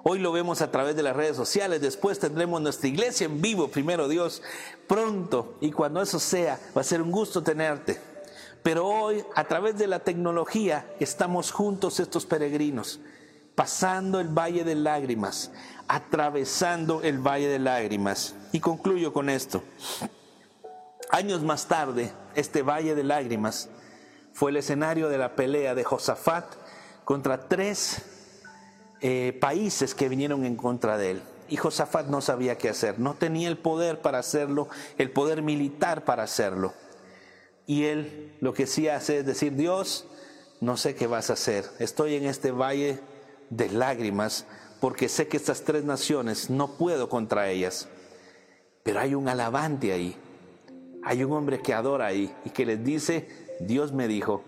Hoy 0.03 0.19
lo 0.19 0.31
vemos 0.31 0.61
a 0.61 0.71
través 0.71 0.95
de 0.95 1.03
las 1.03 1.15
redes 1.15 1.35
sociales, 1.35 1.81
después 1.81 2.19
tendremos 2.19 2.61
nuestra 2.61 2.87
iglesia 2.87 3.25
en 3.25 3.41
vivo, 3.41 3.67
primero 3.67 4.07
Dios, 4.07 4.41
pronto. 4.87 5.55
Y 5.59 5.71
cuando 5.71 6.01
eso 6.01 6.17
sea, 6.17 6.57
va 6.75 6.79
a 6.79 6.85
ser 6.85 7.01
un 7.01 7.11
gusto 7.11 7.43
tenerte. 7.43 7.99
Pero 8.67 8.85
hoy, 8.85 9.23
a 9.33 9.45
través 9.45 9.77
de 9.77 9.87
la 9.87 9.99
tecnología, 9.99 10.93
estamos 10.99 11.53
juntos 11.53 12.01
estos 12.01 12.25
peregrinos, 12.25 12.99
pasando 13.55 14.19
el 14.19 14.27
valle 14.27 14.65
de 14.65 14.75
lágrimas, 14.75 15.51
atravesando 15.87 17.01
el 17.01 17.19
valle 17.19 17.47
de 17.47 17.59
lágrimas. 17.59 18.35
Y 18.51 18.59
concluyo 18.59 19.13
con 19.13 19.29
esto. 19.29 19.63
Años 21.11 21.43
más 21.43 21.69
tarde, 21.69 22.11
este 22.35 22.61
valle 22.61 22.93
de 22.93 23.05
lágrimas 23.05 23.69
fue 24.33 24.51
el 24.51 24.57
escenario 24.57 25.07
de 25.07 25.17
la 25.17 25.33
pelea 25.33 25.73
de 25.73 25.85
Josafat 25.85 26.43
contra 27.05 27.47
tres 27.47 28.01
eh, 28.99 29.37
países 29.39 29.95
que 29.95 30.09
vinieron 30.09 30.43
en 30.43 30.57
contra 30.57 30.97
de 30.97 31.11
él. 31.11 31.21
Y 31.47 31.55
Josafat 31.55 32.07
no 32.07 32.19
sabía 32.19 32.57
qué 32.57 32.67
hacer, 32.67 32.99
no 32.99 33.13
tenía 33.13 33.47
el 33.47 33.57
poder 33.57 34.01
para 34.01 34.19
hacerlo, 34.19 34.67
el 34.97 35.09
poder 35.09 35.41
militar 35.41 36.03
para 36.03 36.23
hacerlo. 36.23 36.73
Y 37.67 37.83
él 37.83 38.33
lo 38.41 38.53
que 38.53 38.65
sí 38.65 38.87
hace 38.87 39.19
es 39.19 39.25
decir, 39.25 39.55
Dios, 39.55 40.05
no 40.61 40.77
sé 40.77 40.95
qué 40.95 41.05
vas 41.05 41.29
a 41.29 41.33
hacer, 41.33 41.65
estoy 41.79 42.15
en 42.15 42.25
este 42.25 42.51
valle 42.51 42.99
de 43.49 43.69
lágrimas 43.69 44.45
porque 44.79 45.09
sé 45.09 45.27
que 45.27 45.37
estas 45.37 45.63
tres 45.63 45.83
naciones 45.83 46.49
no 46.49 46.77
puedo 46.77 47.09
contra 47.09 47.49
ellas. 47.49 47.87
Pero 48.83 48.99
hay 48.99 49.15
un 49.15 49.27
alabante 49.27 49.91
ahí, 49.91 50.15
hay 51.03 51.23
un 51.23 51.33
hombre 51.33 51.61
que 51.61 51.73
adora 51.73 52.07
ahí 52.07 52.33
y 52.45 52.51
que 52.51 52.65
les 52.65 52.83
dice, 52.83 53.27
Dios 53.59 53.91
me 53.91 54.07
dijo 54.07 54.43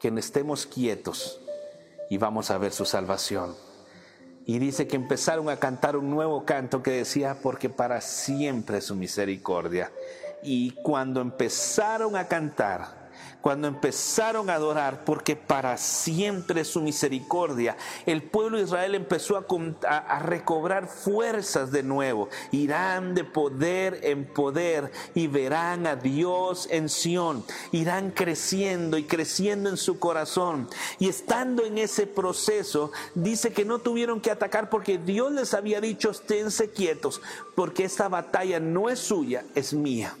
que 0.00 0.08
estemos 0.08 0.66
quietos 0.66 1.40
y 2.10 2.18
vamos 2.18 2.50
a 2.50 2.58
ver 2.58 2.72
su 2.72 2.84
salvación. 2.84 3.54
Y 4.46 4.58
dice 4.58 4.86
que 4.86 4.96
empezaron 4.96 5.48
a 5.48 5.58
cantar 5.58 5.96
un 5.96 6.10
nuevo 6.10 6.44
canto 6.44 6.82
que 6.82 6.90
decía, 6.90 7.38
porque 7.42 7.70
para 7.70 8.00
siempre 8.00 8.80
su 8.80 8.94
misericordia. 8.94 9.90
Y 10.44 10.72
cuando 10.82 11.20
empezaron 11.20 12.16
a 12.16 12.28
cantar, 12.28 13.04
cuando 13.44 13.68
empezaron 13.68 14.48
a 14.48 14.54
adorar, 14.54 15.04
porque 15.04 15.36
para 15.36 15.76
siempre 15.76 16.64
su 16.64 16.80
misericordia, 16.80 17.76
el 18.06 18.22
pueblo 18.22 18.56
de 18.56 18.64
Israel 18.64 18.94
empezó 18.94 19.36
a, 19.36 20.18
recobrar 20.20 20.88
fuerzas 20.88 21.70
de 21.70 21.82
nuevo. 21.82 22.30
Irán 22.52 23.14
de 23.14 23.22
poder 23.22 24.00
en 24.02 24.24
poder 24.24 24.90
y 25.14 25.26
verán 25.26 25.86
a 25.86 25.94
Dios 25.94 26.68
en 26.70 26.88
Sión. 26.88 27.44
Irán 27.70 28.12
creciendo 28.12 28.96
y 28.96 29.04
creciendo 29.04 29.68
en 29.68 29.76
su 29.76 29.98
corazón. 29.98 30.66
Y 30.98 31.10
estando 31.10 31.66
en 31.66 31.76
ese 31.76 32.06
proceso, 32.06 32.92
dice 33.14 33.52
que 33.52 33.66
no 33.66 33.78
tuvieron 33.78 34.22
que 34.22 34.30
atacar 34.30 34.70
porque 34.70 34.96
Dios 34.96 35.30
les 35.32 35.52
había 35.52 35.82
dicho, 35.82 36.12
esténse 36.12 36.70
quietos, 36.70 37.20
porque 37.54 37.84
esta 37.84 38.08
batalla 38.08 38.58
no 38.58 38.88
es 38.88 39.00
suya, 39.00 39.44
es 39.54 39.74
mía. 39.74 40.16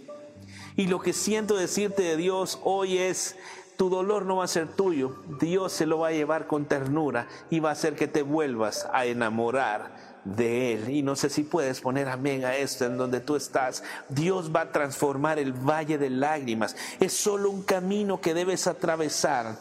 Y 0.76 0.86
lo 0.88 1.00
que 1.00 1.12
siento 1.12 1.56
decirte 1.56 2.02
de 2.02 2.16
Dios 2.16 2.58
hoy 2.64 2.98
es, 2.98 3.36
tu 3.76 3.88
dolor 3.88 4.24
no 4.26 4.36
va 4.36 4.44
a 4.44 4.48
ser 4.48 4.68
tuyo, 4.68 5.16
Dios 5.40 5.72
se 5.72 5.86
lo 5.86 5.98
va 6.00 6.08
a 6.08 6.12
llevar 6.12 6.46
con 6.46 6.66
ternura 6.66 7.28
y 7.50 7.60
va 7.60 7.70
a 7.70 7.72
hacer 7.72 7.94
que 7.94 8.08
te 8.08 8.22
vuelvas 8.22 8.88
a 8.92 9.04
enamorar 9.04 10.14
de 10.24 10.74
Él. 10.74 10.90
Y 10.90 11.02
no 11.02 11.16
sé 11.16 11.30
si 11.30 11.42
puedes 11.42 11.80
poner 11.80 12.08
amén 12.08 12.44
a 12.44 12.56
esto 12.56 12.86
en 12.86 12.96
donde 12.96 13.20
tú 13.20 13.36
estás. 13.36 13.84
Dios 14.08 14.54
va 14.54 14.62
a 14.62 14.72
transformar 14.72 15.38
el 15.38 15.52
valle 15.52 15.98
de 15.98 16.10
lágrimas. 16.10 16.76
Es 16.98 17.12
solo 17.12 17.50
un 17.50 17.62
camino 17.62 18.20
que 18.20 18.34
debes 18.34 18.66
atravesar. 18.66 19.58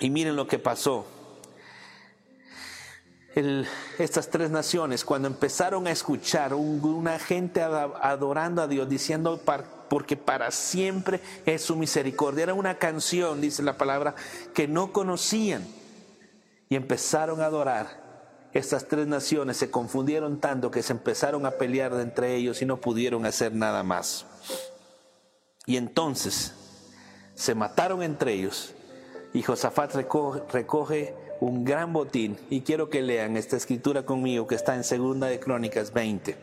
Y 0.00 0.10
miren 0.10 0.36
lo 0.36 0.46
que 0.46 0.58
pasó. 0.58 1.06
estas 3.98 4.30
tres 4.30 4.50
naciones, 4.50 5.04
cuando 5.04 5.28
empezaron 5.28 5.86
a 5.86 5.90
escuchar 5.90 6.54
una 6.54 7.18
gente 7.18 7.62
adorando 7.62 8.62
a 8.62 8.68
Dios, 8.68 8.88
diciendo, 8.88 9.40
porque 9.88 10.16
para 10.16 10.50
siempre 10.50 11.20
es 11.46 11.62
su 11.62 11.76
misericordia. 11.76 12.44
Era 12.44 12.54
una 12.54 12.78
canción, 12.78 13.40
dice 13.40 13.62
la 13.62 13.76
palabra, 13.76 14.14
que 14.54 14.68
no 14.68 14.92
conocían 14.92 15.66
y 16.68 16.76
empezaron 16.76 17.40
a 17.40 17.46
adorar. 17.46 18.08
Estas 18.52 18.88
tres 18.88 19.06
naciones 19.06 19.56
se 19.56 19.70
confundieron 19.70 20.40
tanto 20.40 20.70
que 20.70 20.82
se 20.82 20.92
empezaron 20.92 21.44
a 21.46 21.52
pelear 21.52 21.92
entre 21.94 22.34
ellos 22.34 22.62
y 22.62 22.66
no 22.66 22.78
pudieron 22.78 23.26
hacer 23.26 23.52
nada 23.52 23.82
más. 23.82 24.26
Y 25.66 25.76
entonces 25.76 26.54
se 27.34 27.54
mataron 27.54 28.02
entre 28.02 28.32
ellos 28.32 28.74
y 29.34 29.42
Josafat 29.42 29.94
recoge, 29.94 30.42
recoge 30.50 31.14
un 31.40 31.64
gran 31.64 31.92
botín 31.92 32.36
y 32.50 32.62
quiero 32.62 32.90
que 32.90 33.02
lean 33.02 33.36
esta 33.36 33.56
escritura 33.56 34.04
conmigo 34.04 34.46
que 34.46 34.54
está 34.54 34.74
en 34.74 34.84
Segunda 34.84 35.28
de 35.28 35.38
Crónicas 35.38 35.92
20. 35.92 36.36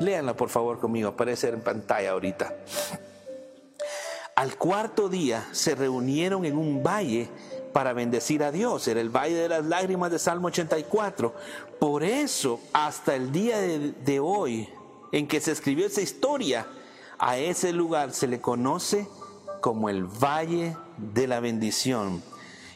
Léanla 0.00 0.34
por 0.34 0.48
favor 0.48 0.78
conmigo, 0.78 1.08
aparece 1.08 1.48
en 1.48 1.60
pantalla 1.60 2.12
ahorita. 2.12 2.54
Al 4.36 4.56
cuarto 4.56 5.08
día 5.08 5.48
se 5.50 5.74
reunieron 5.74 6.44
en 6.44 6.56
un 6.56 6.82
valle 6.82 7.28
para 7.72 7.92
bendecir 7.92 8.44
a 8.44 8.52
Dios. 8.52 8.86
Era 8.86 9.00
el 9.00 9.10
Valle 9.10 9.34
de 9.34 9.48
las 9.48 9.64
Lágrimas 9.64 10.12
de 10.12 10.20
Salmo 10.20 10.46
84. 10.48 11.34
Por 11.80 12.04
eso, 12.04 12.60
hasta 12.72 13.16
el 13.16 13.32
día 13.32 13.58
de, 13.58 13.92
de, 13.92 14.20
hoy, 14.20 14.68
en 15.10 15.26
que 15.26 15.40
se 15.40 15.50
escribió 15.50 15.86
esa 15.86 16.00
historia, 16.00 16.66
a 17.18 17.36
ese 17.36 17.72
lugar 17.72 18.12
se 18.12 18.28
le 18.28 18.40
conoce 18.40 19.08
como 19.60 19.88
el 19.88 20.04
Valle 20.04 20.76
de 20.96 21.26
la 21.26 21.40
Bendición. 21.40 22.22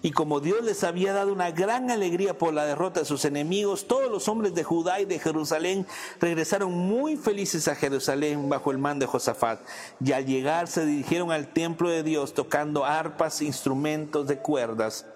Y 0.03 0.11
como 0.11 0.41
Dios 0.41 0.65
les 0.65 0.83
había 0.83 1.13
dado 1.13 1.33
una 1.33 1.53
gran 1.53 1.91
alegría 1.93 2.37
por 2.37 2.53
la 2.53 2.65
derrota 2.65 3.01
de 3.01 3.07
sus 3.07 3.25
enemigos, 3.25 3.87
todos 3.87 4.11
los 4.11 4.29
hombres 4.29 4.53
de 4.53 4.65
Judá 4.65 5.01
y 5.01 5.05
de 5.05 5.21
Jerusalén 5.21 5.87
regresaron 6.21 6.73
muy 6.73 7.17
felices 7.17 7.69
a 7.69 7.77
Jerusalén 7.77 8.49
bajo 8.49 8.73
el 8.73 8.79
mando 8.79 9.07
de 9.07 9.13
Josafat. 9.13 9.61
Y 10.05 10.11
al 10.11 10.27
llegar 10.27 10.67
se 10.67 10.85
dirigieron 10.85 11.31
al 11.31 11.53
templo 11.53 11.89
de 11.89 12.03
Dios 12.03 12.35
tocando 12.35 12.85
arpas, 12.85 13.43
instrumentos 13.43 14.27
de 14.27 14.39
cuerdas 14.39 15.07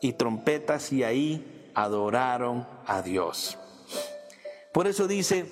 y 0.00 0.14
trompetas 0.14 0.92
y 0.92 1.04
ahí 1.04 1.70
adoraron 1.74 2.66
a 2.86 3.02
Dios. 3.02 3.58
Por 4.72 4.86
eso 4.86 5.06
dice, 5.06 5.46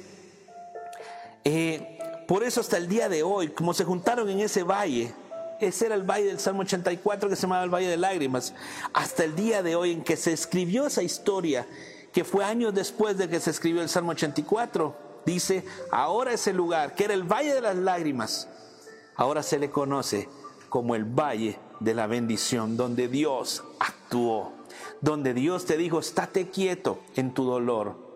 eh, 1.45 1.99
por 2.27 2.45
eso 2.45 2.63
hasta 2.63 2.79
el 2.79 2.89
día 2.89 3.11
de 3.11 3.23
hoy, 3.23 3.49
como 3.49 3.75
se 3.75 3.85
juntaron 3.85 4.31
en 4.31 4.41
ese 4.41 4.63
valle, 4.63 5.13
ese 5.61 5.87
era 5.87 5.95
el 5.95 6.03
valle 6.03 6.27
del 6.27 6.41
Salmo 6.41 6.63
84 6.63 7.29
que 7.29 7.37
se 7.37 7.43
llamaba 7.43 7.65
el 7.65 7.71
Valle 7.71 7.89
de 7.89 7.97
Lágrimas. 7.97 8.55
Hasta 8.93 9.25
el 9.25 9.35
día 9.37 9.63
de 9.63 9.77
hoy 9.77 9.93
en 9.93 10.03
que 10.03 10.17
se 10.17 10.33
escribió 10.33 10.87
esa 10.87 11.03
historia, 11.03 11.67
que 12.13 12.25
fue 12.25 12.45
años 12.45 12.75
después 12.75 13.17
de 13.19 13.29
que 13.29 13.41
se 13.41 13.51
escribió 13.51 13.83
el 13.83 13.89
Salmo 13.89 14.13
84, 14.13 14.97
dice, 15.25 15.65
ahora 15.91 16.33
ese 16.33 16.53
lugar, 16.53 16.95
que 16.95 17.05
era 17.05 17.15
el 17.15 17.25
Valle 17.25 17.55
de 17.55 17.61
las 17.61 17.77
Lágrimas, 17.77 18.49
ahora 19.17 19.43
se 19.43 19.59
le 19.59 19.71
conoce 19.71 20.29
como 20.69 20.95
el 20.95 21.05
Valle 21.05 21.59
de 21.81 21.95
la 21.95 22.07
Bendición, 22.07 22.77
donde 22.77 23.09
Dios 23.09 23.65
actuó, 23.79 24.53
donde 25.01 25.35
Dios 25.35 25.67
te 25.67 25.77
dijo, 25.77 25.99
estate 25.99 26.51
quieto 26.51 26.99
en 27.17 27.35
tu 27.35 27.45
dolor, 27.45 28.10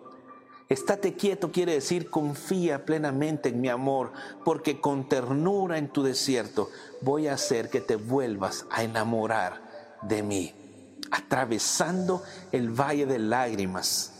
Estate 0.67 1.13
quieto 1.13 1.51
quiere 1.51 1.73
decir 1.73 2.09
confía 2.09 2.85
plenamente 2.85 3.49
en 3.49 3.61
mi 3.61 3.69
amor, 3.69 4.13
porque 4.43 4.81
con 4.81 5.07
ternura 5.07 5.77
en 5.77 5.89
tu 5.89 6.01
desierto 6.01 6.69
voy 7.01 7.27
a 7.27 7.33
hacer 7.33 7.69
que 7.69 7.81
te 7.81 7.95
vuelvas 7.95 8.65
a 8.71 8.83
enamorar 8.83 9.61
de 10.01 10.23
mí. 10.23 10.53
Atravesando 11.11 12.23
el 12.51 12.69
valle 12.69 13.05
de 13.05 13.19
lágrimas, 13.19 14.11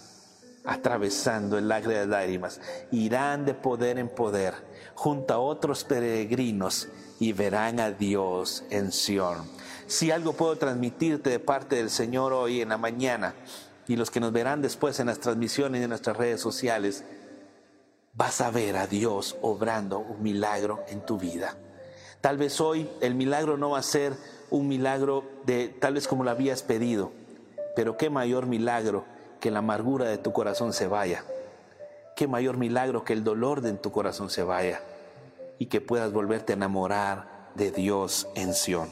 atravesando 0.66 1.58
el 1.58 1.70
valle 1.70 1.90
de 1.90 2.06
lágrimas, 2.06 2.62
irán 2.92 3.46
de 3.46 3.56
poder 3.56 3.98
en 3.98 4.10
poder 4.10 4.54
junto 4.94 5.34
a 5.34 5.40
otros 5.40 5.84
peregrinos 5.84 6.90
y 7.20 7.34
verán 7.34 7.80
a 7.80 7.90
Dios 7.90 8.64
en 8.70 8.92
Sión. 8.92 9.50
Si 9.88 10.12
algo 10.12 10.34
puedo 10.34 10.58
transmitirte 10.58 11.30
de 11.30 11.40
parte 11.40 11.76
del 11.76 11.90
Señor 11.90 12.34
hoy 12.34 12.62
en 12.62 12.70
la 12.70 12.78
mañana, 12.78 13.36
y 13.88 13.96
los 13.96 14.12
que 14.12 14.20
nos 14.20 14.32
verán 14.32 14.62
después 14.62 15.00
en 15.00 15.08
las 15.08 15.20
transmisiones 15.20 15.82
y 15.82 15.84
en 15.84 15.90
nuestras 15.90 16.18
redes 16.18 16.42
sociales, 16.42 17.04
vas 18.14 18.42
a 18.42 18.50
ver 18.50 18.78
a 18.78 18.88
Dios 18.88 19.38
obrando 19.42 20.00
un 20.00 20.24
milagro 20.24 20.84
en 20.88 21.02
tu 21.06 21.18
vida. 21.18 21.56
Tal 22.22 22.38
vez 22.38 22.60
hoy 22.60 22.90
el 23.02 23.14
milagro 23.14 23.58
no 23.58 23.72
va 23.72 23.80
a 23.80 23.84
ser 23.84 24.14
un 24.50 24.68
milagro 24.68 25.24
de 25.46 25.68
tal 25.68 25.94
vez 25.94 26.08
como 26.08 26.24
lo 26.24 26.32
habías 26.32 26.64
pedido, 26.64 27.12
pero 27.76 27.98
qué 27.98 28.10
mayor 28.10 28.48
milagro 28.48 29.06
que 29.40 29.52
la 29.52 29.60
amargura 29.60 30.06
de 30.08 30.18
tu 30.18 30.34
corazón 30.34 30.74
se 30.74 30.88
vaya. 30.88 31.24
Qué 32.16 32.28
mayor 32.28 32.58
milagro 32.58 33.04
que 33.04 33.14
el 33.14 33.24
dolor 33.24 33.62
de 33.62 33.74
tu 33.74 33.92
corazón 33.92 34.30
se 34.30 34.44
vaya 34.44 34.82
y 35.60 35.68
que 35.68 35.82
puedas 35.82 36.14
volverte 36.14 36.54
a 36.54 36.56
enamorar 36.56 37.52
de 37.56 37.72
Dios 37.72 38.28
en 38.36 38.54
Sión. 38.54 38.90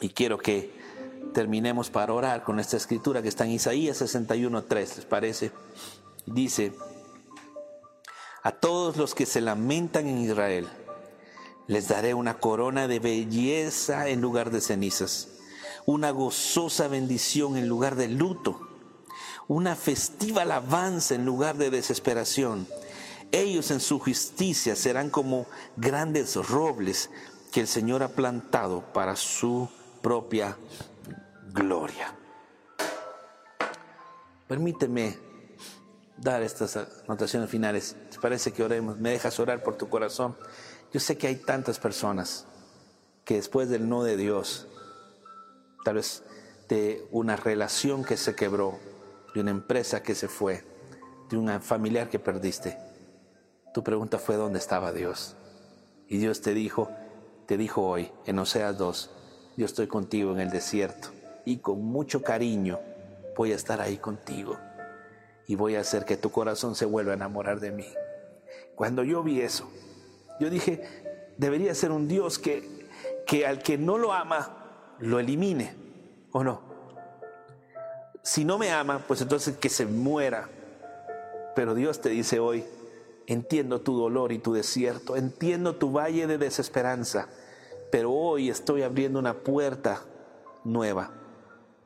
Y 0.00 0.10
quiero 0.10 0.38
que 0.38 0.77
terminemos 1.32 1.90
para 1.90 2.12
orar 2.12 2.42
con 2.42 2.60
esta 2.60 2.76
escritura 2.76 3.22
que 3.22 3.28
está 3.28 3.44
en 3.44 3.52
Isaías 3.52 4.00
61.3, 4.00 4.96
¿les 4.96 5.04
parece? 5.04 5.52
Dice, 6.26 6.72
a 8.42 8.52
todos 8.52 8.96
los 8.96 9.14
que 9.14 9.26
se 9.26 9.40
lamentan 9.40 10.06
en 10.06 10.18
Israel, 10.18 10.68
les 11.66 11.88
daré 11.88 12.14
una 12.14 12.38
corona 12.38 12.88
de 12.88 12.98
belleza 12.98 14.08
en 14.08 14.20
lugar 14.20 14.50
de 14.50 14.60
cenizas, 14.60 15.28
una 15.86 16.10
gozosa 16.10 16.88
bendición 16.88 17.56
en 17.56 17.68
lugar 17.68 17.94
de 17.94 18.08
luto, 18.08 18.68
una 19.48 19.76
festiva 19.76 20.42
alabanza 20.42 21.14
en 21.14 21.24
lugar 21.24 21.56
de 21.56 21.70
desesperación. 21.70 22.66
Ellos 23.32 23.70
en 23.70 23.80
su 23.80 23.98
justicia 23.98 24.76
serán 24.76 25.10
como 25.10 25.46
grandes 25.76 26.36
robles 26.36 27.10
que 27.52 27.60
el 27.60 27.66
Señor 27.66 28.02
ha 28.02 28.08
plantado 28.08 28.82
para 28.92 29.16
su 29.16 29.68
propia 30.02 30.56
gloria. 31.58 32.14
Permíteme 34.46 35.18
dar 36.16 36.42
estas 36.42 36.76
anotaciones 37.06 37.50
finales. 37.50 37.96
¿Te 38.10 38.18
parece 38.18 38.52
que 38.52 38.62
oremos? 38.62 38.98
¿Me 38.98 39.10
dejas 39.10 39.38
orar 39.40 39.62
por 39.62 39.76
tu 39.76 39.88
corazón? 39.88 40.36
Yo 40.92 41.00
sé 41.00 41.18
que 41.18 41.26
hay 41.26 41.36
tantas 41.36 41.78
personas 41.78 42.46
que 43.24 43.34
después 43.34 43.68
del 43.68 43.88
no 43.88 44.04
de 44.04 44.16
Dios, 44.16 44.68
tal 45.84 45.96
vez 45.96 46.22
de 46.68 47.06
una 47.10 47.36
relación 47.36 48.04
que 48.04 48.16
se 48.16 48.34
quebró, 48.34 48.78
de 49.34 49.40
una 49.40 49.50
empresa 49.50 50.02
que 50.02 50.14
se 50.14 50.28
fue, 50.28 50.64
de 51.28 51.36
un 51.36 51.60
familiar 51.60 52.08
que 52.08 52.18
perdiste, 52.18 52.78
tu 53.74 53.84
pregunta 53.84 54.18
fue 54.18 54.36
¿dónde 54.36 54.58
estaba 54.58 54.92
Dios? 54.92 55.36
Y 56.08 56.16
Dios 56.16 56.40
te 56.40 56.54
dijo, 56.54 56.90
te 57.46 57.58
dijo 57.58 57.82
hoy 57.82 58.10
en 58.24 58.38
Oseas 58.38 58.78
2, 58.78 59.10
yo 59.58 59.66
estoy 59.66 59.88
contigo 59.88 60.32
en 60.32 60.40
el 60.40 60.48
desierto 60.48 61.17
y 61.44 61.58
con 61.58 61.84
mucho 61.84 62.22
cariño 62.22 62.78
voy 63.36 63.52
a 63.52 63.56
estar 63.56 63.80
ahí 63.80 63.98
contigo 63.98 64.58
y 65.46 65.54
voy 65.54 65.76
a 65.76 65.80
hacer 65.80 66.04
que 66.04 66.16
tu 66.16 66.30
corazón 66.30 66.74
se 66.74 66.84
vuelva 66.84 67.12
a 67.12 67.16
enamorar 67.16 67.60
de 67.60 67.72
mí. 67.72 67.86
Cuando 68.74 69.02
yo 69.02 69.22
vi 69.22 69.40
eso, 69.40 69.68
yo 70.38 70.50
dije, 70.50 70.82
debería 71.38 71.74
ser 71.74 71.90
un 71.90 72.06
Dios 72.06 72.38
que, 72.38 72.86
que 73.26 73.46
al 73.46 73.62
que 73.62 73.78
no 73.78 73.96
lo 73.96 74.12
ama, 74.12 74.94
lo 74.98 75.18
elimine, 75.18 75.74
¿o 76.32 76.44
no? 76.44 76.60
Si 78.22 78.44
no 78.44 78.58
me 78.58 78.70
ama, 78.70 79.04
pues 79.08 79.22
entonces 79.22 79.56
que 79.56 79.70
se 79.70 79.86
muera. 79.86 80.50
Pero 81.54 81.74
Dios 81.74 82.00
te 82.00 82.10
dice 82.10 82.40
hoy, 82.40 82.64
entiendo 83.26 83.80
tu 83.80 83.98
dolor 83.98 84.32
y 84.32 84.38
tu 84.38 84.52
desierto, 84.52 85.16
entiendo 85.16 85.76
tu 85.76 85.92
valle 85.92 86.26
de 86.26 86.38
desesperanza, 86.38 87.28
pero 87.90 88.12
hoy 88.12 88.50
estoy 88.50 88.82
abriendo 88.82 89.18
una 89.18 89.34
puerta 89.34 90.02
nueva, 90.64 91.12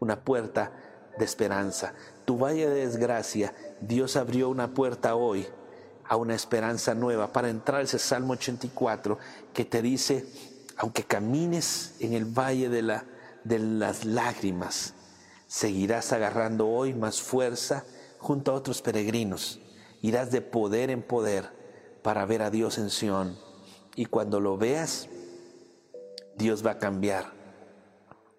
una 0.02 0.24
puerta 0.24 0.72
de 1.18 1.24
esperanza. 1.24 1.94
Tu 2.24 2.36
valle 2.36 2.68
de 2.68 2.86
desgracia, 2.86 3.54
Dios 3.80 4.16
abrió 4.16 4.48
una 4.48 4.74
puerta 4.74 5.14
hoy 5.14 5.46
a 6.04 6.16
una 6.16 6.34
esperanza 6.34 6.94
nueva 6.94 7.32
para 7.32 7.48
entrar 7.48 7.82
ese 7.82 7.98
Salmo 7.98 8.32
84 8.34 9.18
que 9.52 9.64
te 9.64 9.80
dice, 9.80 10.26
aunque 10.76 11.04
camines 11.04 11.94
en 12.00 12.12
el 12.12 12.24
valle 12.24 12.68
de, 12.68 12.82
la, 12.82 13.04
de 13.44 13.58
las 13.58 14.04
lágrimas, 14.04 14.94
seguirás 15.46 16.12
agarrando 16.12 16.68
hoy 16.68 16.94
más 16.94 17.22
fuerza 17.22 17.84
junto 18.18 18.50
a 18.50 18.54
otros 18.54 18.82
peregrinos. 18.82 19.60
Irás 20.00 20.32
de 20.32 20.40
poder 20.40 20.90
en 20.90 21.02
poder 21.02 21.50
para 22.02 22.26
ver 22.26 22.42
a 22.42 22.50
Dios 22.50 22.78
en 22.78 22.90
Sión. 22.90 23.38
Y 23.94 24.06
cuando 24.06 24.40
lo 24.40 24.56
veas, 24.56 25.08
Dios 26.36 26.66
va 26.66 26.72
a 26.72 26.78
cambiar. 26.78 27.41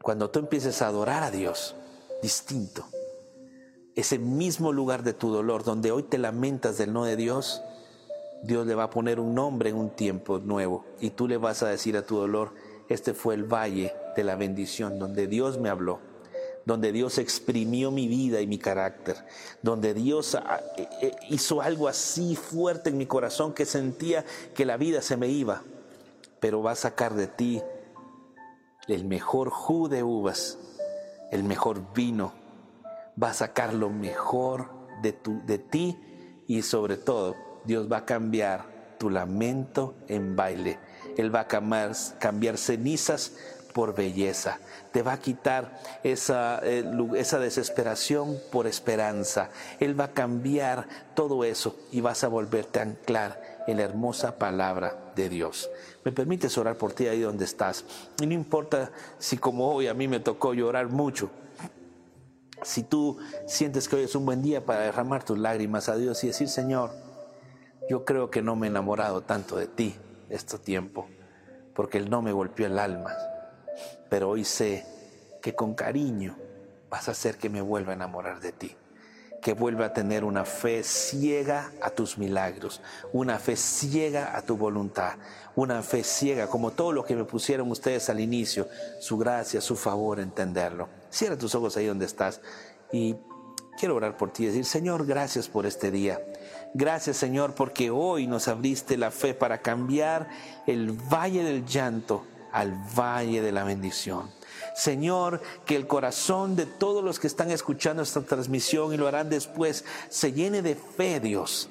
Cuando 0.04 0.30
tú 0.30 0.40
empieces 0.40 0.82
a 0.82 0.88
adorar 0.88 1.24
a 1.24 1.32
Dios, 1.32 1.76
distinto. 2.22 2.84
Ese 3.96 4.20
mismo 4.20 4.74
lugar 4.74 5.02
de 5.02 5.14
tu 5.14 5.32
dolor, 5.32 5.64
donde 5.64 5.92
hoy 5.92 6.04
te 6.04 6.18
lamentas 6.18 6.78
del 6.78 6.92
no 6.92 7.06
de 7.06 7.16
Dios, 7.16 7.62
Dios 8.44 8.68
le 8.68 8.76
va 8.76 8.84
a 8.84 8.90
poner 8.90 9.22
un 9.22 9.34
nombre 9.34 9.70
en 9.70 9.78
un 9.78 9.92
tiempo 9.92 10.40
nuevo 10.40 10.84
y 11.00 11.12
tú 11.12 11.30
le 11.30 11.38
vas 11.38 11.64
a 11.64 11.70
decir 11.70 11.96
a 11.96 12.06
tu 12.06 12.18
dolor, 12.18 12.54
este 12.90 13.14
fue 13.14 13.34
el 13.36 13.46
valle 13.46 13.94
de 14.18 14.26
la 14.26 14.36
bendición, 14.36 15.00
donde 15.00 15.26
Dios 15.26 15.58
me 15.58 15.70
habló, 15.70 16.02
donde 16.66 16.92
Dios 16.92 17.18
exprimió 17.18 17.90
mi 17.90 18.10
vida 18.10 18.42
y 18.42 18.48
mi 18.48 18.58
carácter, 18.58 19.16
donde 19.62 19.94
Dios 19.94 20.36
ah, 20.36 20.60
eh, 20.76 20.90
eh, 21.02 21.16
hizo 21.30 21.62
algo 21.62 21.88
así 21.88 22.36
fuerte 22.36 22.90
en 22.90 22.98
mi 22.98 23.06
corazón 23.06 23.54
que 23.54 23.66
sentía 23.66 24.26
que 24.54 24.66
la 24.66 24.76
vida 24.76 25.02
se 25.02 25.16
me 25.16 25.30
iba, 25.30 25.62
pero 26.42 26.62
va 26.62 26.72
a 26.72 26.76
sacar 26.76 27.14
de 27.14 27.28
ti 27.28 27.62
el 28.88 29.06
mejor 29.06 29.50
jugo 29.50 29.90
de 29.90 30.04
uvas 30.04 30.58
el 31.34 31.44
mejor 31.44 31.94
vino, 31.96 32.32
va 33.22 33.32
a 33.32 33.34
sacar 33.34 33.74
lo 33.74 33.90
mejor 33.90 34.70
de, 35.02 35.14
tu, 35.14 35.44
de 35.48 35.58
ti 35.58 35.98
y 36.48 36.62
sobre 36.62 36.96
todo 36.96 37.36
Dios 37.66 37.92
va 37.92 37.98
a 37.98 38.06
cambiar 38.06 38.96
tu 39.00 39.10
lamento 39.10 39.96
en 40.08 40.36
baile. 40.36 40.78
Él 41.18 41.34
va 41.34 41.42
a 41.42 41.48
cambiar, 41.48 41.94
cambiar 42.20 42.60
cenizas 42.60 43.34
por 43.74 43.96
belleza. 43.96 44.60
Te 44.92 45.02
va 45.02 45.14
a 45.14 45.20
quitar 45.20 45.82
esa, 46.04 46.60
eh, 46.62 46.86
esa 47.16 47.40
desesperación 47.40 48.38
por 48.52 48.68
esperanza. 48.68 49.50
Él 49.80 50.00
va 50.00 50.06
a 50.06 50.12
cambiar 50.12 50.88
todo 51.16 51.46
eso 51.46 51.76
y 51.92 52.02
vas 52.02 52.24
a 52.24 52.28
volverte 52.28 52.78
a 52.78 52.84
anclar 52.84 53.64
en 53.66 53.78
la 53.78 53.84
hermosa 53.84 54.38
palabra 54.38 55.03
de 55.16 55.30
Dios. 55.30 55.70
Me 56.04 56.12
permites 56.12 56.58
orar 56.58 56.78
por 56.78 56.94
ti 56.94 57.08
ahí 57.08 57.22
donde 57.22 57.46
estás. 57.46 57.86
Y 58.22 58.26
no 58.26 58.34
importa 58.34 58.92
si 59.18 59.38
como 59.38 59.74
hoy 59.74 59.88
a 59.88 59.94
mí 59.94 60.08
me 60.08 60.20
tocó 60.20 60.54
llorar 60.54 60.90
mucho. 60.90 61.30
Si 62.62 62.84
tú 62.84 63.18
sientes 63.46 63.88
que 63.88 63.98
hoy 63.98 64.04
es 64.04 64.16
un 64.16 64.26
buen 64.26 64.42
día 64.42 64.66
para 64.66 64.82
derramar 64.82 65.24
tus 65.24 65.38
lágrimas 65.38 65.90
a 65.90 65.96
Dios 65.96 66.24
y 66.24 66.28
decir, 66.28 66.48
Señor, 66.48 66.92
yo 67.90 68.06
creo 68.06 68.30
que 68.30 68.42
no 68.42 68.56
me 68.56 68.68
he 68.68 68.70
enamorado 68.70 69.22
tanto 69.22 69.58
de 69.58 69.68
ti 69.68 69.96
este 70.30 70.58
tiempo, 70.58 71.08
porque 71.76 71.98
Él 71.98 72.10
no 72.10 72.22
me 72.22 72.32
golpeó 72.32 72.68
el 72.68 72.80
alma. 72.80 73.14
Pero 74.10 74.30
hoy 74.30 74.46
sé 74.46 74.86
que 75.42 75.54
con 75.54 75.74
cariño 75.74 76.38
vas 76.90 77.10
a 77.10 77.12
hacer 77.12 77.38
que 77.38 77.50
me 77.50 77.62
vuelva 77.62 77.92
a 77.92 77.96
enamorar 77.96 78.40
de 78.40 78.52
ti 78.54 78.76
que 79.44 79.54
vuelva 79.54 79.88
a 79.88 79.94
tener 79.94 80.24
una 80.24 80.46
fe 80.46 80.84
ciega 80.84 81.72
a 81.82 81.90
tus 81.90 82.18
milagros, 82.18 82.82
una 83.12 83.38
fe 83.38 83.56
ciega 83.56 84.36
a 84.36 84.42
tu 84.42 84.56
voluntad, 84.56 85.16
una 85.56 85.84
fe 85.84 86.04
ciega, 86.04 86.48
como 86.48 86.72
todo 86.72 86.94
lo 86.94 87.04
que 87.04 87.16
me 87.16 87.26
pusieron 87.26 87.70
ustedes 87.70 88.10
al 88.10 88.22
inicio, 88.22 88.68
su 89.00 89.18
gracia, 89.18 89.60
su 89.60 89.76
favor, 89.76 90.20
entenderlo. 90.20 90.88
Cierra 91.12 91.38
tus 91.38 91.54
ojos 91.56 91.76
ahí 91.76 91.86
donde 91.86 92.06
estás 92.06 92.40
y 92.92 93.16
quiero 93.78 93.96
orar 93.96 94.16
por 94.16 94.32
ti 94.32 94.44
y 94.44 94.48
decir, 94.48 94.66
Señor, 94.66 95.06
gracias 95.06 95.50
por 95.50 95.66
este 95.66 95.92
día. 95.92 96.20
Gracias 96.74 97.18
Señor 97.18 97.54
porque 97.54 97.92
hoy 97.92 98.26
nos 98.26 98.48
abriste 98.48 98.98
la 98.98 99.12
fe 99.12 99.34
para 99.34 99.62
cambiar 99.62 100.30
el 100.66 100.94
valle 100.94 101.44
del 101.44 101.66
llanto 101.66 102.26
al 102.52 102.74
valle 102.98 103.42
de 103.42 103.52
la 103.52 103.64
bendición. 103.64 104.30
Señor, 104.76 105.42
que 105.66 105.76
el 105.76 105.88
corazón 105.88 106.56
de 106.56 106.66
todos 106.66 107.04
los 107.04 107.20
que 107.20 107.28
están 107.28 107.52
escuchando 107.52 108.04
esta 108.04 108.22
transmisión 108.22 108.94
y 108.94 108.98
lo 108.98 109.08
harán 109.08 109.30
después 109.30 109.86
se 110.10 110.34
llene 110.34 110.62
de 110.62 110.76
fe, 110.76 111.20
Dios, 111.20 111.70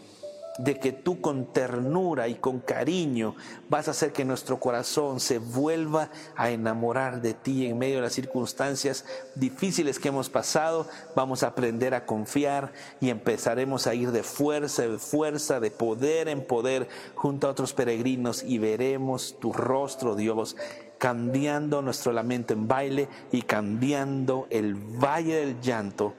de 0.59 0.79
que 0.79 0.93
tú 0.93 1.21
con 1.21 1.47
ternura 1.47 2.29
y 2.29 2.35
con 2.35 2.61
cariño 2.61 3.35
vas 3.69 3.88
a 3.88 3.93
hacer 3.93 4.12
que 4.12 4.25
nuestro 4.25 4.61
corazón 4.61 5.19
se 5.19 5.38
vuelva 5.38 6.11
a 6.37 6.51
enamorar 6.51 7.23
de 7.23 7.35
ti 7.35 7.67
en 7.67 7.79
medio 7.79 7.97
de 7.97 8.03
las 8.03 8.12
circunstancias 8.12 9.05
difíciles 9.35 9.99
que 9.99 10.09
hemos 10.09 10.29
pasado. 10.29 10.87
Vamos 11.17 11.43
a 11.43 11.49
aprender 11.49 11.95
a 11.95 12.05
confiar 12.05 12.73
y 13.01 13.09
empezaremos 13.09 13.87
a 13.87 13.95
ir 13.95 14.12
de 14.12 14.23
fuerza 14.23 14.85
en 14.85 15.01
fuerza, 15.01 15.59
de 15.59 15.71
poder 15.71 16.29
en 16.29 16.45
poder 16.45 16.88
junto 17.15 17.47
a 17.47 17.51
otros 17.51 17.73
peregrinos 17.73 18.43
y 18.43 18.59
veremos 18.59 19.37
tu 19.41 19.53
rostro, 19.53 20.17
Dios, 20.17 20.57
cambiando 21.03 21.83
nuestro 21.83 22.12
lamento 22.12 22.53
en 22.53 22.69
baile 22.69 23.09
y 23.33 23.43
cambiando 23.43 24.47
el 24.51 24.77
valle 24.77 25.35
del 25.35 25.61
llanto 25.61 26.15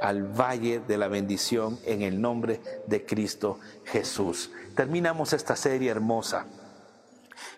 al 0.00 0.22
valle 0.22 0.78
de 0.78 0.96
la 0.96 1.08
bendición 1.08 1.76
en 1.84 2.02
el 2.02 2.20
nombre 2.20 2.60
de 2.86 3.04
Cristo 3.04 3.58
Jesús. 3.84 4.52
Terminamos 4.76 5.32
esta 5.32 5.56
serie 5.56 5.90
hermosa 5.90 6.46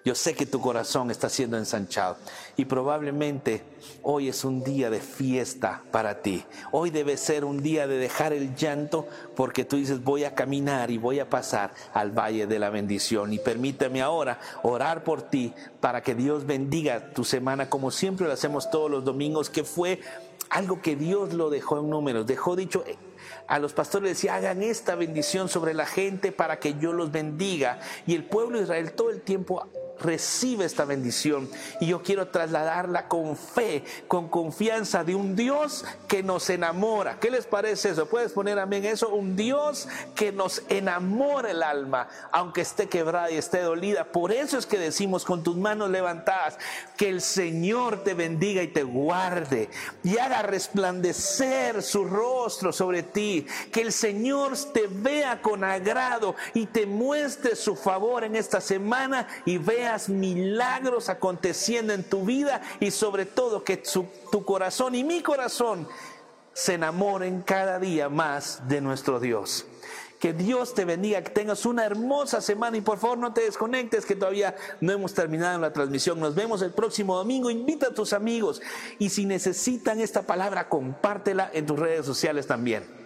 yo 0.05 0.15
sé 0.15 0.35
que 0.35 0.47
tu 0.47 0.61
corazón 0.61 1.11
está 1.11 1.29
siendo 1.29 1.59
ensanchado 1.59 2.17
y 2.57 2.65
probablemente 2.65 3.63
hoy 4.03 4.29
es 4.29 4.45
un 4.45 4.63
día 4.63 4.91
de 4.91 5.01
fiesta 5.01 5.83
para 5.91 6.23
ti. 6.23 6.45
Hoy 6.73 6.91
debe 6.91 7.17
ser 7.17 7.45
un 7.45 7.63
día 7.63 7.87
de 7.87 7.99
dejar 7.99 8.33
el 8.33 8.55
llanto 8.55 9.07
porque 9.37 9.65
tú 9.65 9.77
dices 9.77 10.03
voy 10.03 10.25
a 10.25 10.35
caminar 10.35 10.91
y 10.91 10.99
voy 10.99 11.21
a 11.21 11.29
pasar 11.29 11.73
al 11.93 12.11
valle 12.11 12.47
de 12.47 12.59
la 12.59 12.71
bendición. 12.71 13.33
Y 13.33 13.39
permíteme 13.39 14.03
ahora 14.03 14.39
orar 14.63 15.05
por 15.05 15.23
ti 15.23 15.53
para 15.81 16.03
que 16.03 16.15
Dios 16.15 16.47
bendiga 16.47 17.13
tu 17.13 17.25
semana 17.25 17.69
como 17.69 17.91
siempre 17.91 18.27
lo 18.27 18.33
hacemos 18.33 18.71
todos 18.71 18.91
los 18.91 19.05
domingos, 19.05 19.51
que 19.51 19.65
fue 19.65 20.01
algo 20.49 20.83
que 20.83 20.97
Dios 20.97 21.33
lo 21.33 21.51
dejó 21.51 21.79
en 21.79 21.91
números. 21.91 22.27
Dejó 22.27 22.57
dicho 22.57 22.85
a 23.47 23.59
los 23.59 23.73
pastores 23.73 24.11
decía, 24.11 24.37
hagan 24.37 24.63
esta 24.63 24.95
bendición 24.95 25.49
sobre 25.49 25.75
la 25.75 25.87
gente 25.87 26.33
para 26.33 26.59
que 26.59 26.75
yo 26.79 26.93
los 26.93 27.11
bendiga. 27.11 27.81
Y 28.07 28.15
el 28.15 28.25
pueblo 28.25 28.59
de 28.59 28.65
Israel 28.65 28.93
todo 28.93 29.11
el 29.11 29.23
tiempo 29.23 29.67
recibe 30.01 30.65
esta 30.65 30.85
bendición. 30.85 31.49
Y 31.81 31.87
yo 31.87 32.03
quiero 32.03 32.29
trasladarla 32.29 33.09
con 33.09 33.37
fe, 33.37 33.85
con 34.09 34.29
confianza 34.29 35.05
de 35.05 35.15
un 35.15 35.37
Dios 35.37 35.85
que 36.09 36.23
nos 36.23 36.51
enamora. 36.51 37.19
¿Qué 37.21 37.31
les 37.31 37.47
parece 37.47 37.91
eso? 37.91 38.09
¿Puedes 38.09 38.33
poner 38.33 38.59
amén 38.59 38.85
eso? 38.85 39.11
Un 39.11 39.37
Dios 39.37 39.89
que 40.15 40.33
nos 40.33 40.63
enamora 40.69 41.51
el 41.51 41.63
alma, 41.63 42.09
aunque 42.33 42.63
esté 42.63 42.89
quebrada 42.89 43.31
y 43.31 43.37
esté 43.37 43.61
dolida. 43.61 44.05
Por 44.05 44.33
eso 44.33 44.59
es 44.59 44.67
que 44.67 44.79
decimos 44.79 45.25
con 45.25 45.43
tus 45.43 45.57
manos 45.57 45.91
levantadas, 45.91 46.59
que 46.97 47.09
el 47.09 47.21
Señor 47.21 48.03
te 48.05 48.15
bendiga 48.15 48.63
y 48.63 48.69
te 48.69 48.83
guarde 48.83 49.71
y 50.03 50.19
haga 50.19 50.43
resplandecer 50.43 51.83
su 51.83 52.05
rostro 52.05 52.73
sobre 52.73 53.03
ti. 53.03 53.47
Que 53.73 53.83
el 53.83 53.93
Señor 53.93 54.41
te 54.73 54.87
vea 54.89 55.43
con 55.43 55.65
agrado 55.65 56.35
y 56.55 56.67
te 56.67 56.87
muestre 56.87 57.57
su 57.57 57.77
favor 57.77 58.25
en 58.25 58.37
esta 58.37 58.61
semana 58.61 59.27
y 59.45 59.59
milagros 60.09 61.09
aconteciendo 61.09 61.93
en 61.93 62.05
tu 62.05 62.25
vida 62.25 62.61
y 62.81 62.91
sobre 62.91 63.27
todo 63.27 63.65
que 63.65 63.83
tu 64.31 64.45
corazón 64.45 64.95
y 64.95 65.05
mi 65.05 65.23
corazón 65.23 65.87
se 66.53 66.75
enamoren 66.75 67.43
cada 67.43 67.79
día 67.79 68.09
más 68.09 68.69
de 68.69 68.81
nuestro 68.81 69.21
Dios. 69.21 69.67
Que 70.19 70.35
Dios 70.35 70.75
te 70.75 70.85
bendiga, 70.85 71.23
que 71.23 71.31
tengas 71.31 71.65
una 71.65 71.87
hermosa 71.87 72.43
semana 72.43 72.77
y 72.77 72.83
por 72.83 72.99
favor 72.99 73.17
no 73.17 73.33
te 73.33 73.41
desconectes 73.41 74.05
que 74.05 74.15
todavía 74.15 74.55
no 74.83 74.93
hemos 74.93 75.15
terminado 75.15 75.59
la 75.59 75.73
transmisión. 75.73 76.21
Nos 76.21 76.35
vemos 76.35 76.61
el 76.61 76.73
próximo 76.73 77.17
domingo. 77.17 77.49
Invita 77.49 77.87
a 77.87 77.95
tus 77.95 78.13
amigos 78.13 78.61
y 78.99 79.09
si 79.09 79.25
necesitan 79.25 79.99
esta 79.99 80.23
palabra, 80.23 80.69
compártela 80.69 81.51
en 81.55 81.65
tus 81.65 81.79
redes 81.79 82.05
sociales 82.05 82.47
también. 82.47 83.00